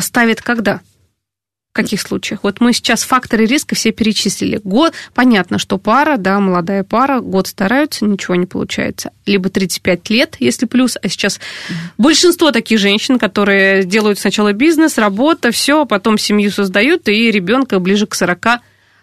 ставит 0.00 0.42
когда? 0.42 0.80
В 1.72 1.74
каких 1.74 2.02
случаях? 2.02 2.40
Вот 2.42 2.60
мы 2.60 2.74
сейчас 2.74 3.02
факторы 3.02 3.46
риска 3.46 3.74
все 3.74 3.92
перечислили. 3.92 4.60
Год, 4.62 4.92
понятно, 5.14 5.58
что 5.58 5.78
пара, 5.78 6.18
да, 6.18 6.38
молодая 6.38 6.84
пара, 6.84 7.20
год 7.20 7.46
стараются, 7.46 8.04
ничего 8.04 8.34
не 8.34 8.44
получается. 8.44 9.10
Либо 9.24 9.48
35 9.48 10.10
лет, 10.10 10.36
если 10.38 10.66
плюс, 10.66 10.98
а 11.02 11.08
сейчас 11.08 11.38
mm-hmm. 11.38 11.74
большинство 11.96 12.50
таких 12.50 12.78
женщин, 12.78 13.18
которые 13.18 13.84
делают 13.84 14.18
сначала 14.18 14.52
бизнес, 14.52 14.98
работа, 14.98 15.50
все, 15.50 15.80
а 15.80 15.86
потом 15.86 16.18
семью 16.18 16.50
создают, 16.50 17.08
и 17.08 17.30
ребенка 17.30 17.78
ближе 17.78 18.06
к 18.06 18.14
40 18.14 18.60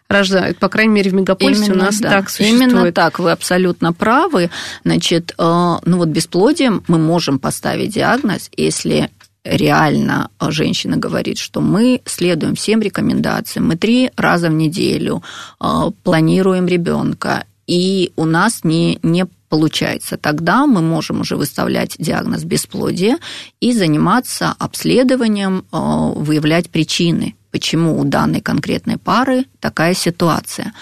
рождают. 0.10 0.58
По 0.58 0.70
крайней 0.70 0.94
мере, 0.94 1.12
в 1.12 1.14
мегаполисе 1.14 1.66
Именно, 1.66 1.82
у 1.82 1.86
нас 1.86 2.00
да. 2.00 2.10
так 2.10 2.30
существует. 2.30 2.72
Именно 2.72 2.92
так, 2.92 3.20
вы 3.20 3.32
абсолютно 3.32 3.94
правы. 3.94 4.50
Значит, 4.84 5.34
э, 5.38 5.44
ну 5.86 5.98
вот 5.98 6.10
бесплодием 6.10 6.84
мы 6.88 6.98
можем 6.98 7.40
поставить 7.40 7.94
диагноз, 7.94 8.50
если 8.58 9.12
реально 9.44 10.30
женщина 10.42 10.98
говорит, 10.98 11.38
что 11.38 11.62
мы 11.62 12.02
следуем 12.06 12.56
всем 12.56 12.82
рекомендациям, 12.82 13.68
мы 13.68 13.78
три 13.78 14.12
раза 14.18 14.50
в 14.50 14.54
неделю 14.54 15.24
э, 15.62 15.66
планируем 16.04 16.66
ребенка, 16.66 17.46
и 17.68 18.12
у 18.16 18.26
нас 18.26 18.64
не, 18.64 19.00
не 19.04 19.28
получается, 19.48 20.18
тогда 20.18 20.66
мы 20.66 20.82
можем 20.82 21.22
уже 21.22 21.36
выставлять 21.36 21.96
диагноз 22.00 22.44
бесплодия 22.44 23.18
и 23.60 23.74
заниматься 23.74 24.56
обследованием, 24.58 25.66
э, 25.72 25.78
выявлять 26.16 26.70
причины, 26.70 27.36
почему 27.52 28.00
у 28.00 28.04
данной 28.04 28.42
конкретной 28.42 28.98
пары 28.98 29.46
такая 29.60 29.94
ситуация. 29.94 30.74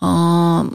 А, 0.00 0.66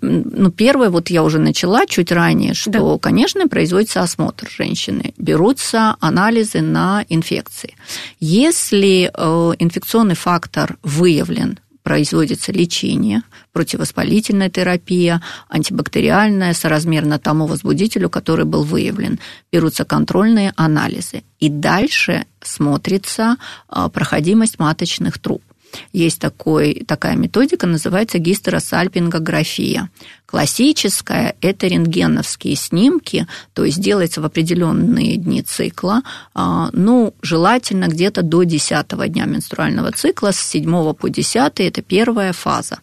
ну, 0.00 0.50
первое, 0.50 0.90
вот 0.90 1.10
я 1.10 1.22
уже 1.22 1.38
начала 1.38 1.86
чуть 1.86 2.12
ранее, 2.12 2.54
что, 2.54 2.70
да. 2.70 2.98
конечно, 2.98 3.48
производится 3.48 4.02
осмотр 4.02 4.48
женщины, 4.48 5.14
берутся 5.18 5.96
анализы 6.00 6.60
на 6.60 7.04
инфекции. 7.08 7.74
Если 8.20 9.10
э, 9.12 9.54
инфекционный 9.58 10.14
фактор 10.16 10.76
выявлен 10.82 11.58
производится 11.82 12.52
лечение, 12.52 13.22
противовоспалительная 13.52 14.50
терапия, 14.50 15.22
антибактериальная, 15.48 16.54
соразмерно 16.54 17.18
тому 17.18 17.46
возбудителю, 17.46 18.10
который 18.10 18.44
был 18.44 18.64
выявлен. 18.64 19.18
Берутся 19.52 19.84
контрольные 19.84 20.52
анализы. 20.56 21.22
И 21.38 21.48
дальше 21.48 22.26
смотрится 22.42 23.36
а, 23.68 23.88
проходимость 23.88 24.58
маточных 24.58 25.18
труб. 25.18 25.42
Есть 25.92 26.20
такой, 26.20 26.84
такая 26.86 27.16
методика, 27.16 27.66
называется 27.66 28.18
гистеросальпингография. 28.18 29.90
Классическая– 30.26 31.34
это 31.40 31.66
рентгеновские 31.66 32.54
снимки, 32.54 33.26
то 33.52 33.64
есть 33.64 33.80
делается 33.80 34.20
в 34.20 34.24
определенные 34.24 35.16
дни 35.16 35.42
цикла, 35.42 36.02
а, 36.34 36.70
ну, 36.72 37.14
желательно 37.20 37.88
где-то 37.88 38.22
до 38.22 38.44
10 38.44 38.86
дня 39.08 39.24
менструального 39.24 39.90
цикла, 39.90 40.30
с 40.32 40.38
7 40.38 40.94
по 40.94 41.08
10– 41.08 41.52
это 41.56 41.82
первая 41.82 42.32
фаза 42.32 42.78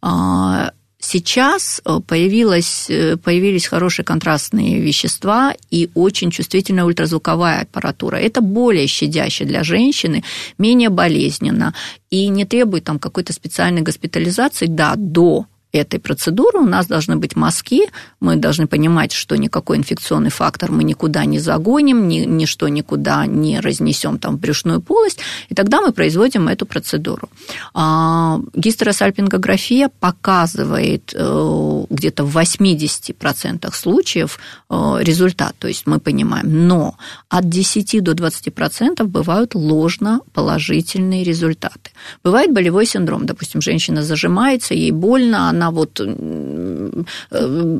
а, 0.00 0.72
Сейчас 1.04 1.82
э, 1.84 1.98
появилось, 2.06 2.86
э, 2.88 3.16
появились 3.16 3.66
хорошие 3.66 4.04
контрастные 4.04 4.80
вещества 4.80 5.52
и 5.68 5.90
очень 5.94 6.30
чувствительная 6.30 6.84
ультразвуковая 6.84 7.62
аппаратура. 7.62 8.18
Это 8.18 8.40
более 8.40 8.86
щадяще 8.86 9.44
для 9.44 9.64
женщины, 9.64 10.22
менее 10.58 10.90
болезненно 10.90 11.74
и 12.10 12.28
не 12.28 12.44
требует 12.44 12.84
там 12.84 13.00
какой-то 13.00 13.32
специальной 13.32 13.82
госпитализации, 13.82 14.66
да, 14.66 14.94
до 14.96 15.46
этой 15.72 15.98
процедуры. 15.98 16.58
У 16.58 16.66
нас 16.66 16.86
должны 16.86 17.16
быть 17.16 17.36
мазки, 17.36 17.88
мы 18.20 18.36
должны 18.36 18.66
понимать, 18.66 19.12
что 19.12 19.36
никакой 19.36 19.78
инфекционный 19.78 20.30
фактор 20.30 20.70
мы 20.70 20.84
никуда 20.84 21.24
не 21.24 21.38
загоним, 21.38 22.08
ни, 22.08 22.20
ничто 22.20 22.68
никуда 22.68 23.26
не 23.26 23.60
разнесем 23.60 24.18
там 24.18 24.36
в 24.36 24.40
брюшную 24.40 24.80
полость, 24.82 25.18
и 25.48 25.54
тогда 25.54 25.80
мы 25.80 25.92
производим 25.92 26.48
эту 26.48 26.66
процедуру. 26.66 27.28
А, 27.74 28.40
гистеросальпингография 28.54 29.88
показывает 30.00 31.14
э, 31.14 31.84
где-то 31.90 32.24
в 32.24 32.36
80% 32.36 33.74
случаев 33.74 34.38
э, 34.68 34.96
результат, 35.00 35.54
то 35.58 35.68
есть 35.68 35.86
мы 35.86 36.00
понимаем, 36.00 36.68
но 36.68 36.96
от 37.30 37.48
10 37.48 38.02
до 38.02 38.12
20% 38.12 39.04
бывают 39.04 39.54
ложно 39.54 40.20
положительные 40.34 41.24
результаты. 41.24 41.90
Бывает 42.24 42.52
болевой 42.52 42.86
синдром, 42.86 43.24
допустим, 43.26 43.62
женщина 43.62 44.02
зажимается, 44.02 44.74
ей 44.74 44.90
больно, 44.90 45.48
она 45.48 45.61
она 45.62 45.70
вот 45.70 46.00
э, 46.00 47.04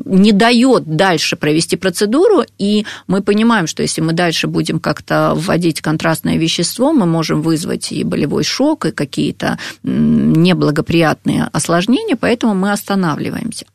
не 0.05 0.31
дает 0.31 0.83
дальше 0.95 1.35
провести 1.35 1.75
процедуру, 1.77 2.43
и 2.57 2.85
мы 3.07 3.21
понимаем, 3.21 3.67
что 3.67 3.83
если 3.83 4.01
мы 4.01 4.13
дальше 4.13 4.47
будем 4.47 4.79
как-то 4.79 5.33
вводить 5.35 5.81
контрастное 5.81 6.37
вещество, 6.37 6.93
мы 6.93 7.05
можем 7.05 7.41
вызвать 7.41 7.91
и 7.91 8.03
болевой 8.03 8.43
шок, 8.43 8.85
и 8.85 8.91
какие-то 8.91 9.57
неблагоприятные 9.83 11.49
осложнения, 11.51 12.15
поэтому 12.15 12.55
мы 12.55 12.71
останавливаемся. 12.71 13.65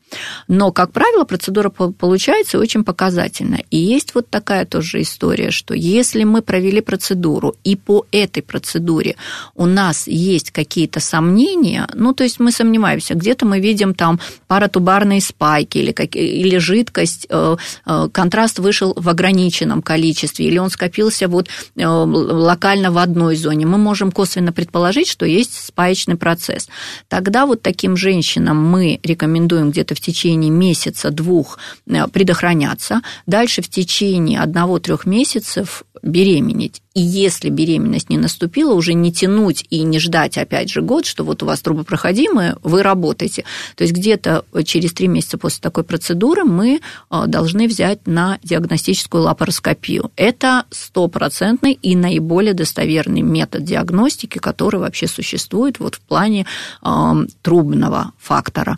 Но, 0.47 0.71
как 0.71 0.91
правило, 0.91 1.23
процедура 1.23 1.69
получается 1.69 2.57
очень 2.59 2.83
показательная. 2.83 3.63
И 3.69 3.77
есть 3.77 4.15
вот 4.15 4.29
такая 4.29 4.65
тоже 4.65 5.01
история, 5.01 5.51
что 5.51 5.73
если 5.73 6.23
мы 6.23 6.41
провели 6.41 6.81
процедуру, 6.81 7.55
и 7.63 7.75
по 7.75 8.05
этой 8.11 8.41
процедуре 8.41 9.15
у 9.55 9.65
нас 9.65 10.07
есть 10.07 10.51
какие-то 10.51 10.99
сомнения, 10.99 11.87
ну, 11.93 12.13
то 12.13 12.23
есть 12.23 12.39
мы 12.39 12.51
сомневаемся, 12.51 13.13
где-то 13.13 13.45
мы 13.45 13.59
видим 13.59 13.93
там 13.93 14.19
паратубарные 14.47 15.21
спайки 15.21 15.77
или, 15.77 15.91
как, 15.91 16.15
или 16.15 16.57
жидкость, 16.57 17.27
э, 17.29 17.57
э, 17.85 18.09
контраст 18.11 18.59
вышел 18.59 18.93
в 18.95 19.07
ограниченном 19.09 19.81
количестве, 19.81 20.47
или 20.47 20.57
он 20.57 20.69
скопился 20.69 21.27
вот 21.27 21.47
э, 21.75 21.85
локально 21.85 22.91
в 22.91 22.97
одной 22.97 23.35
зоне, 23.35 23.65
мы 23.65 23.77
можем 23.77 24.11
косвенно 24.11 24.51
предположить, 24.51 25.07
что 25.07 25.25
есть 25.25 25.65
спаечный 25.65 26.15
процесс. 26.15 26.67
Тогда 27.07 27.45
вот 27.45 27.61
таким 27.61 27.95
женщинам 27.97 28.57
мы 28.57 28.99
рекомендуем 29.03 29.71
где-то 29.71 29.95
в 29.95 29.98
течение 29.99 30.51
месяца-двух 30.51 31.57
э, 31.87 32.07
предохраняться. 32.07 33.01
Дальше 33.25 33.61
в 33.61 33.69
течение 33.69 34.41
одного-трех 34.41 35.05
месяцев 35.05 35.83
беременеть. 36.01 36.81
И 36.93 37.01
если 37.01 37.49
беременность 37.49 38.09
не 38.09 38.17
наступила, 38.17 38.73
уже 38.73 38.93
не 38.93 39.11
тянуть 39.11 39.65
и 39.69 39.83
не 39.83 39.99
ждать 39.99 40.37
опять 40.37 40.69
же 40.69 40.81
год, 40.81 41.05
что 41.05 41.23
вот 41.23 41.43
у 41.43 41.45
вас 41.45 41.61
трубопроходимые, 41.61 42.57
вы 42.63 42.83
работаете. 42.83 43.45
То 43.75 43.83
есть 43.83 43.93
где-то 43.93 44.43
через 44.65 44.93
три 44.93 45.07
месяца 45.07 45.37
после 45.37 45.61
такой 45.61 45.83
процедуры 45.83 46.43
мы 46.43 46.81
а, 47.09 47.27
должны 47.27 47.67
взять 47.67 48.05
на 48.05 48.39
диагностическую 48.43 49.23
лапароскопию. 49.23 50.11
Это 50.15 50.65
стопроцентный 50.71 51.73
и 51.73 51.95
наиболее 51.95 52.53
достоверный 52.53 53.21
метод 53.21 53.63
диагностики, 53.63 54.39
который 54.39 54.79
вообще 54.79 55.07
существует 55.07 55.79
вот 55.79 55.95
в 55.95 56.01
плане 56.01 56.45
э, 56.81 57.25
трубного 57.41 58.11
фактора. 58.17 58.77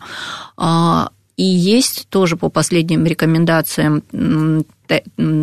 И 1.38 1.44
есть 1.44 2.08
тоже 2.10 2.38
по 2.38 2.50
последним 2.50 3.06
рекомендациям 3.06 4.04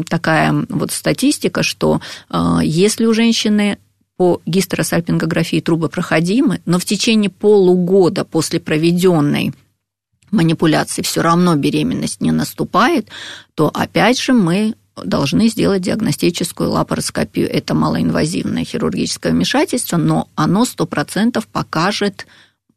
такая 0.08 0.66
вот 0.68 0.90
статистика, 0.92 1.62
что 1.62 2.00
а, 2.28 2.60
если 2.62 3.06
у 3.06 3.14
женщины 3.14 3.78
по 4.16 4.42
гистеросальпингографии 4.46 5.60
трубы 5.60 5.88
проходимы, 5.88 6.60
но 6.66 6.78
в 6.78 6.84
течение 6.84 7.30
полугода 7.30 8.24
после 8.24 8.58
проведенной 8.58 9.54
манипуляции 10.30 11.02
все 11.02 11.22
равно 11.22 11.54
беременность 11.54 12.20
не 12.20 12.32
наступает, 12.32 13.08
то 13.54 13.70
опять 13.72 14.20
же 14.20 14.32
мы 14.32 14.74
должны 14.96 15.48
сделать 15.48 15.82
диагностическую 15.82 16.70
лапароскопию. 16.70 17.48
Это 17.50 17.74
малоинвазивное 17.74 18.64
хирургическое 18.64 19.32
вмешательство, 19.32 19.96
но 19.96 20.28
оно 20.34 20.64
100% 20.64 21.44
покажет 21.52 22.26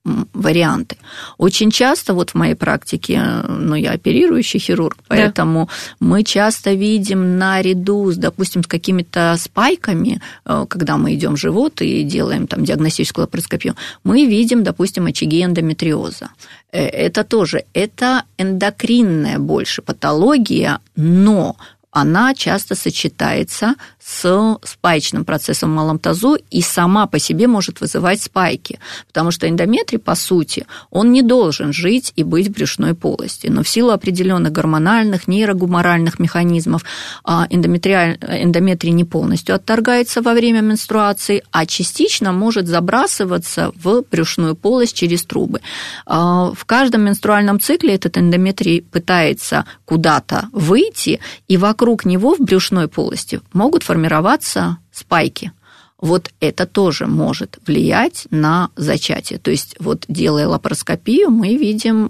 варианты. 0.04 0.98
Очень 1.38 1.70
часто 1.70 2.14
вот 2.14 2.32
в 2.32 2.36
моей 2.36 2.56
практике, 2.56 3.22
ну, 3.48 3.76
я 3.76 3.92
оперирующий 3.92 4.60
хирург, 4.60 4.98
поэтому 5.08 5.68
да. 5.68 6.08
мы 6.08 6.24
часто 6.24 6.74
видим 6.74 7.38
наряду 7.38 8.12
с, 8.12 8.18
допустим, 8.18 8.64
с 8.64 8.68
какими-то 8.68 9.36
спайками, 9.38 10.20
э, 10.46 10.66
когда 10.68 10.98
мы 10.98 11.14
идем 11.14 11.36
в 11.36 11.40
живот 11.40 11.82
и 11.82 12.04
делаем 12.04 12.48
там 12.48 12.66
диагностическую 12.66 13.24
лапароскопию, 13.24 13.76
мы 14.04 14.26
видим, 14.26 14.64
допустим, 14.64 15.06
очаги 15.06 15.44
эндометриоза. 15.44 16.30
Э, 16.72 16.84
это 16.88 17.24
тоже, 17.24 17.66
это 17.74 18.24
эндокринная 18.40 19.38
больше 19.38 19.84
патология, 19.84 20.80
но 20.96 21.56
она 21.92 22.34
часто 22.34 22.76
сочетается 22.76 23.76
с 24.04 24.58
спаечным 24.64 25.26
процессом 25.26 25.72
в 25.72 25.76
малом 25.76 26.00
тазу 26.00 26.38
и 26.50 26.62
сама 26.62 27.06
по 27.06 27.20
себе 27.20 27.48
может 27.48 27.82
вызывать 27.82 28.22
спайки, 28.22 28.80
потому 29.08 29.32
что 29.32 29.48
эндометрий, 29.48 30.00
по 30.00 30.16
сути, 30.16 30.66
он 30.90 31.12
не 31.12 31.22
должен 31.22 31.72
жить 31.72 32.14
и 32.16 32.24
быть 32.24 32.48
в 32.48 32.52
брюшной 32.52 32.96
полости, 32.96 33.48
но 33.48 33.62
в 33.64 33.70
силу 33.70 33.92
определенных 33.92 34.52
гормональных, 34.52 35.28
нейрогуморальных 35.28 36.20
механизмов 36.20 36.84
а, 37.24 37.46
эндометрий 37.50 38.92
не 38.92 39.04
полностью 39.04 39.56
отторгается 39.56 40.22
во 40.22 40.34
время 40.34 40.62
менструации, 40.62 41.44
а 41.52 41.66
частично 41.66 42.32
может 42.32 42.68
забрасываться 42.68 43.72
в 43.76 44.04
брюшную 44.10 44.56
полость 44.56 44.96
через 44.96 45.24
трубы. 45.24 45.62
А, 46.06 46.52
в 46.54 46.66
каждом 46.66 47.02
менструальном 47.02 47.60
цикле 47.60 47.96
этот 47.96 48.18
эндометрий 48.18 48.82
пытается 48.82 49.66
куда-то 49.86 50.50
выйти, 50.52 51.20
и 51.48 51.58
вокруг 51.58 52.06
него 52.06 52.36
в 52.36 52.40
брюшной 52.40 52.88
полости 52.88 53.42
могут 53.54 53.84
формироваться 53.92 54.78
спайки. 54.94 55.52
Вот 56.00 56.32
это 56.40 56.66
тоже 56.66 57.08
может 57.08 57.60
влиять 57.68 58.26
на 58.32 58.70
зачатие. 58.78 59.38
То 59.38 59.52
есть 59.52 59.76
вот 59.80 60.06
делая 60.08 60.48
лапароскопию, 60.48 61.30
мы 61.30 61.58
видим 61.58 62.10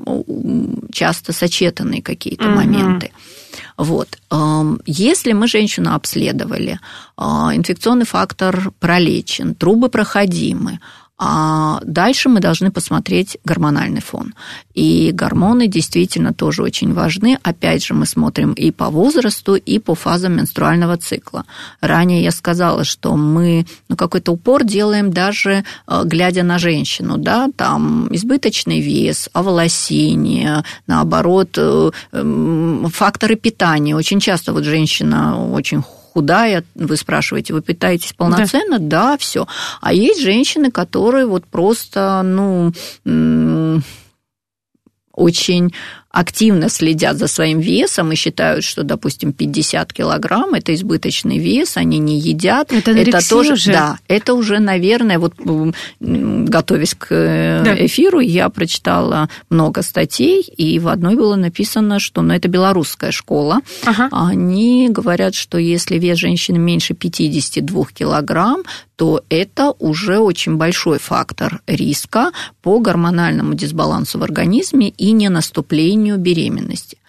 часто 0.94 1.34
сочетанные 1.34 2.04
какие-то 2.04 2.48
угу. 2.48 2.56
моменты. 2.56 3.12
Вот. 3.78 4.08
Эм, 4.30 4.80
если 4.86 5.34
мы 5.34 5.48
женщину 5.48 5.96
обследовали, 5.96 6.80
э, 7.18 7.24
инфекционный 7.24 8.06
фактор 8.06 8.72
пролечен, 8.80 9.56
трубы 9.56 9.90
проходимы, 9.90 10.80
а 11.24 11.80
дальше 11.86 12.30
мы 12.30 12.40
должны 12.40 12.72
посмотреть 12.72 13.38
гормональный 13.46 14.02
фон. 14.02 14.34
И 14.74 15.12
гормоны 15.14 15.68
действительно 15.68 16.34
тоже 16.34 16.64
очень 16.64 16.94
важны. 16.94 17.38
Опять 17.44 17.86
же, 17.86 17.94
мы 17.94 18.08
смотрим 18.08 18.54
и 18.54 18.72
по 18.72 18.90
возрасту, 18.90 19.54
и 19.54 19.78
по 19.78 19.94
фазам 19.94 20.38
менструального 20.38 20.98
цикла. 20.98 21.46
Ранее 21.80 22.24
я 22.24 22.32
сказала, 22.32 22.84
что 22.84 23.16
мы 23.16 23.68
ну, 23.88 23.96
какой-то 23.96 24.32
упор 24.32 24.64
делаем 24.64 25.14
даже 25.14 25.64
э, 25.88 26.02
глядя 26.06 26.42
на 26.42 26.58
женщину. 26.58 27.20
Да? 27.20 27.52
Там 27.56 28.08
избыточный 28.12 28.82
вес, 28.82 29.30
оволосение, 29.32 30.64
наоборот, 30.88 31.56
э, 31.56 31.92
факторы 32.92 33.36
питания. 33.36 33.96
Очень 33.96 34.20
часто 34.20 34.54
вот 34.54 34.64
женщина 34.64 35.52
очень 35.52 35.84
вы 36.76 36.98
спрашиваете, 36.98 37.54
вы 37.54 37.62
питаетесь 37.62 38.14
полноценно? 38.14 38.80
Да, 38.80 39.12
да 39.12 39.18
все. 39.18 39.48
А 39.82 39.94
есть 39.94 40.22
женщины, 40.22 40.72
которые 40.72 41.26
вот 41.26 41.46
просто, 41.46 42.22
ну, 42.24 42.72
очень 45.14 45.74
активно 46.12 46.70
следят 46.70 47.18
за 47.18 47.28
своим 47.28 47.60
весом 47.60 48.12
и 48.12 48.16
считают, 48.16 48.64
что, 48.64 48.84
допустим, 48.84 49.34
50 49.34 49.94
килограмм– 49.94 50.54
это 50.56 50.74
избыточный 50.74 51.38
вес, 51.38 51.78
они 51.78 52.00
не 52.00 52.20
едят. 52.20 52.72
Это, 52.74 52.92
это 52.92 53.28
тоже, 53.28 53.54
уже? 53.54 53.72
Да, 53.72 53.98
это 54.08 54.34
уже, 54.34 54.60
наверное, 54.60 55.20
вот 55.20 55.34
готовясь 56.00 56.96
к 56.96 57.08
э, 57.12 57.62
да. 57.64 57.86
эфиру, 57.86 58.20
я 58.20 58.50
прочитала 58.50 59.30
много 59.50 59.82
статей, 59.82 60.42
и 60.42 60.80
в 60.80 60.88
одной 60.88 61.16
было 61.16 61.36
написано, 61.36 62.00
что, 62.00 62.22
ну, 62.22 62.34
это 62.34 62.48
белорусская 62.48 63.12
школа, 63.12 63.62
ага. 63.86 64.10
они 64.12 64.90
говорят, 64.90 65.36
что 65.36 65.58
если 65.58 65.98
вес 65.98 66.18
женщины 66.18 66.58
меньше 66.58 66.94
52 66.94 67.86
килограмм, 67.94 68.64
то 69.02 69.24
это 69.30 69.74
уже 69.80 70.20
очень 70.20 70.58
большой 70.58 71.00
фактор 71.00 71.64
риска 71.66 72.32
по 72.62 72.78
гормональному 72.78 73.56
дисбалансу 73.56 74.20
в 74.20 74.24
организме 74.24 74.90
и 74.90 75.12
не 75.12 75.28
наступлению 75.30 76.20
беременности. 76.20 77.00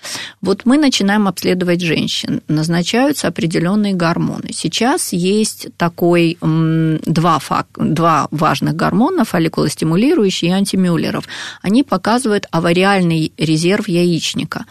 Вот 0.41 0.63
мы 0.65 0.79
начинаем 0.79 1.29
обследовать 1.29 1.83
женщин, 1.83 2.41
назначаются 2.49 3.29
определенные 3.29 3.93
гормоны. 3.93 4.55
Сейчас 4.55 5.13
есть 5.13 5.67
такой 5.77 6.39
два, 6.41 7.39
фак, 7.39 7.67
два 7.77 8.27
важных 8.31 8.75
гормона, 8.75 9.27
фолликулостимулирующие 9.27 10.53
и 10.53 10.55
антимюллеров. 10.55 11.29
Они 11.61 11.83
показывают 11.83 12.47
авариальный 12.51 13.35
резерв 13.37 13.87
яичника 13.87 14.65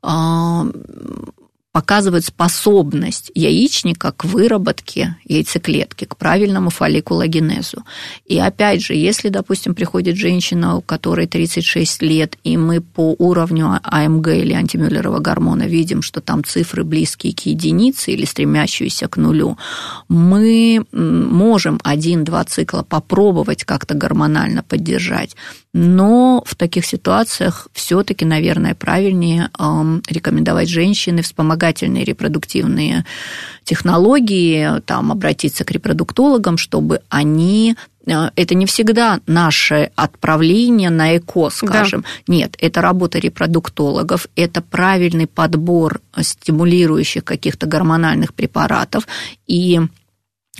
а, 0.00 0.64
показывают 1.78 2.24
способность 2.24 3.30
яичника 3.36 4.10
к 4.10 4.24
выработке 4.24 5.14
яйцеклетки, 5.24 6.06
к 6.06 6.16
правильному 6.16 6.70
фолликулогенезу. 6.70 7.84
И 8.26 8.36
опять 8.36 8.82
же, 8.82 8.94
если, 8.94 9.28
допустим, 9.28 9.76
приходит 9.76 10.16
женщина, 10.16 10.76
у 10.76 10.80
которой 10.80 11.28
36 11.28 12.02
лет, 12.02 12.36
и 12.42 12.56
мы 12.56 12.80
по 12.80 13.14
уровню 13.16 13.78
АМГ 13.84 14.26
или 14.26 14.54
антимюллерова 14.54 15.20
гормона 15.20 15.68
видим, 15.68 16.02
что 16.02 16.20
там 16.20 16.42
цифры 16.42 16.82
близкие 16.82 17.32
к 17.32 17.46
единице 17.46 18.10
или 18.10 18.24
стремящиеся 18.24 19.06
к 19.06 19.16
нулю, 19.16 19.56
мы 20.08 20.84
можем 20.90 21.78
один-два 21.84 22.42
цикла 22.42 22.82
попробовать 22.82 23.62
как-то 23.62 23.94
гормонально 23.94 24.64
поддержать, 24.64 25.36
но 25.72 26.42
в 26.44 26.56
таких 26.56 26.84
ситуациях 26.84 27.68
все-таки, 27.72 28.24
наверное, 28.24 28.74
правильнее 28.74 29.50
рекомендовать 30.08 30.68
женщины 30.68 31.22
вспомогательные 31.68 32.04
репродуктивные 32.04 33.04
технологии, 33.64 34.80
там, 34.86 35.12
обратиться 35.12 35.64
к 35.64 35.70
репродуктологам, 35.70 36.56
чтобы 36.56 37.00
они 37.10 37.76
э, 38.06 38.30
это 38.34 38.54
не 38.54 38.64
всегда 38.66 39.20
наше 39.26 39.90
отправление 39.96 40.90
на 40.90 41.16
ЭКО, 41.16 41.50
скажем. 41.50 42.02
Да. 42.02 42.34
Нет, 42.34 42.56
это 42.58 42.80
работа 42.80 43.18
репродуктологов, 43.18 44.26
это 44.36 44.62
правильный 44.62 45.26
подбор 45.26 46.00
стимулирующих 46.18 47.24
каких-то 47.24 47.66
гормональных 47.66 48.32
препаратов. 48.32 49.06
И 49.46 49.80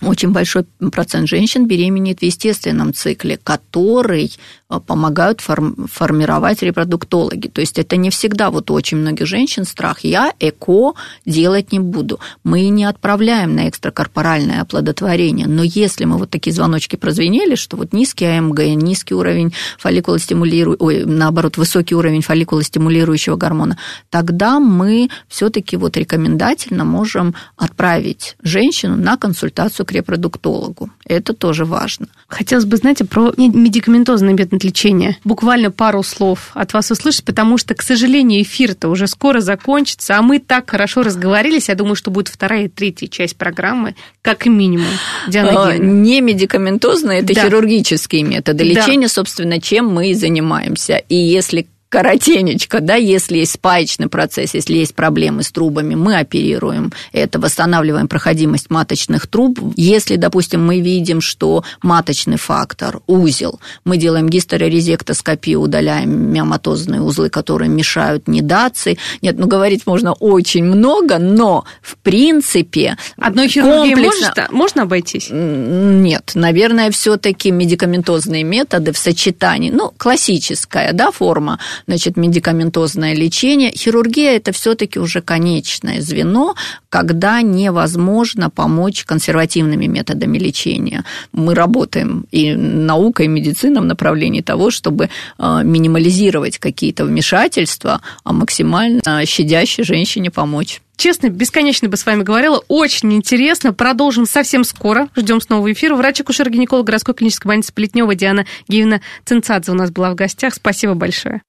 очень 0.02 0.30
большой 0.30 0.64
процент 0.92 1.28
женщин 1.28 1.66
беременеет 1.66 2.20
в 2.20 2.22
естественном 2.22 2.92
цикле, 2.92 3.38
который 3.42 4.30
э, 4.70 4.80
помогают 4.80 5.40
формировать 5.40 6.62
репродуктологи. 6.62 7.48
То 7.48 7.60
есть 7.60 7.78
это 7.78 7.96
не 7.96 8.10
всегда 8.10 8.50
вот 8.50 8.70
у 8.70 8.74
очень 8.74 8.98
многих 8.98 9.26
женщин 9.26 9.64
страх. 9.64 10.00
Я 10.02 10.32
ЭКО 10.40 10.94
делать 11.26 11.72
не 11.72 11.78
буду. 11.78 12.18
Мы 12.44 12.68
не 12.68 12.84
отправляем 12.84 13.54
на 13.54 13.68
экстракорпоральное 13.68 14.62
оплодотворение. 14.62 15.46
Но 15.46 15.62
если 15.62 16.04
мы 16.04 16.18
вот 16.18 16.30
такие 16.30 16.52
звоночки 16.52 16.96
прозвенели, 16.96 17.54
что 17.54 17.76
вот 17.76 17.92
низкий 17.92 18.26
АМГ, 18.26 18.60
низкий 18.76 19.14
уровень 19.14 19.54
фолликулостимулирующего, 19.78 20.84
ой, 20.84 21.04
наоборот, 21.04 21.56
высокий 21.56 21.94
уровень 21.94 22.22
фолликулостимулирующего 22.22 23.36
гормона, 23.36 23.78
тогда 24.10 24.58
мы 24.60 25.08
все-таки 25.28 25.76
вот 25.76 25.96
рекомендательно 25.96 26.84
можем 26.84 27.34
отправить 27.56 28.36
женщину 28.42 28.96
на 28.96 29.16
консультацию 29.16 29.86
к 29.86 29.92
репродуктологу. 29.92 30.90
Это 31.04 31.32
тоже 31.32 31.64
важно. 31.64 32.08
Хотелось 32.26 32.64
бы, 32.64 32.76
знаете, 32.76 33.04
про 33.04 33.32
медикаментозные 33.36 34.34
начать 34.34 34.52
лечение? 34.64 35.16
Буквально 35.24 35.70
пару 35.70 36.02
слов 36.02 36.50
от 36.54 36.72
вас 36.72 36.90
услышать, 36.90 37.24
потому 37.24 37.58
что, 37.58 37.74
к 37.74 37.82
сожалению, 37.82 38.42
эфир-то 38.42 38.88
уже 38.88 39.06
скоро 39.06 39.40
закончится, 39.40 40.18
а 40.18 40.22
мы 40.22 40.38
так 40.38 40.70
хорошо 40.70 41.02
разговорились. 41.02 41.68
Я 41.68 41.74
думаю, 41.74 41.94
что 41.94 42.10
будет 42.10 42.28
вторая 42.28 42.64
и 42.64 42.68
третья 42.68 43.06
часть 43.06 43.36
программы, 43.36 43.94
как 44.22 44.46
минимум. 44.46 44.88
Диана 45.28 45.68
а, 45.68 45.76
не 45.76 46.20
медикаментозные, 46.20 47.20
это 47.20 47.34
да. 47.34 47.44
хирургические 47.44 48.22
методы 48.22 48.64
лечения, 48.64 49.06
да. 49.06 49.12
собственно, 49.12 49.60
чем 49.60 49.86
мы 49.86 50.10
и 50.10 50.14
занимаемся. 50.14 50.96
И 51.08 51.16
если 51.16 51.66
коротенечко, 51.88 52.80
да, 52.80 52.96
если 52.96 53.38
есть 53.38 53.52
спаечный 53.52 54.08
процесс, 54.08 54.54
если 54.54 54.76
есть 54.76 54.94
проблемы 54.94 55.42
с 55.42 55.50
трубами, 55.50 55.94
мы 55.94 56.18
оперируем 56.18 56.92
это, 57.12 57.38
восстанавливаем 57.38 58.08
проходимость 58.08 58.70
маточных 58.70 59.26
труб. 59.26 59.58
Если, 59.76 60.16
допустим, 60.16 60.64
мы 60.64 60.80
видим, 60.80 61.20
что 61.20 61.64
маточный 61.82 62.36
фактор, 62.36 63.00
узел, 63.06 63.60
мы 63.84 63.96
делаем 63.96 64.28
гистерорезектоскопию, 64.28 65.60
удаляем 65.60 66.32
миоматозные 66.32 67.00
узлы, 67.00 67.30
которые 67.30 67.70
мешают 67.70 68.28
недации. 68.28 68.98
Нет, 69.22 69.38
ну 69.38 69.46
говорить 69.46 69.86
можно 69.86 70.12
очень 70.12 70.64
много, 70.64 71.18
но 71.18 71.64
в 71.80 71.96
принципе 71.96 72.96
Одной 73.16 73.48
комплексно... 73.48 74.34
может, 74.36 74.52
можно 74.52 74.82
обойтись? 74.82 75.28
Нет, 75.30 76.32
наверное, 76.34 76.90
все 76.90 77.16
таки 77.16 77.50
медикаментозные 77.50 78.44
методы 78.44 78.92
в 78.92 78.98
сочетании, 78.98 79.70
ну, 79.70 79.92
классическая, 79.96 80.92
да, 80.92 81.10
форма 81.10 81.58
значит, 81.86 82.16
медикаментозное 82.16 83.14
лечение. 83.14 83.70
Хирургия– 83.70 84.32
это 84.36 84.52
все-таки 84.52 84.98
уже 84.98 85.20
конечное 85.20 86.00
звено, 86.00 86.54
когда 86.88 87.42
невозможно 87.42 88.50
помочь 88.50 89.04
консервативными 89.04 89.86
методами 89.86 90.38
лечения. 90.38 91.04
Мы 91.32 91.54
работаем 91.54 92.26
и 92.30 92.54
наукой, 92.54 93.26
и 93.26 93.28
медициной 93.28 93.80
в 93.80 93.84
направлении 93.84 94.40
того, 94.40 94.70
чтобы 94.70 95.08
э, 95.38 95.60
минимализировать 95.64 96.58
какие-то 96.58 97.04
вмешательства, 97.04 98.00
а 98.24 98.32
максимально 98.32 99.24
щадящей 99.26 99.84
женщине 99.84 100.30
помочь. 100.30 100.80
Честно, 100.98 101.28
бесконечно 101.28 101.88
бы 101.88 101.96
с 101.96 102.04
вами 102.04 102.24
говорила. 102.24 102.60
Очень 102.66 103.12
интересно. 103.14 103.72
Продолжим 103.72 104.26
совсем 104.26 104.64
скоро. 104.64 105.08
Ждем 105.14 105.40
снова 105.40 105.70
эфира. 105.72 105.94
Врач-акушер-гинеколог 105.94 106.84
городской 106.84 107.14
клинической 107.14 107.48
больницы 107.48 107.72
Плетнева 107.72 108.16
Диана 108.16 108.46
Геевна 108.66 109.00
Цинцадзе 109.24 109.70
у 109.70 109.76
нас 109.76 109.92
была 109.92 110.10
в 110.10 110.16
гостях. 110.16 110.54
Спасибо 110.54 110.94
большое. 110.94 111.42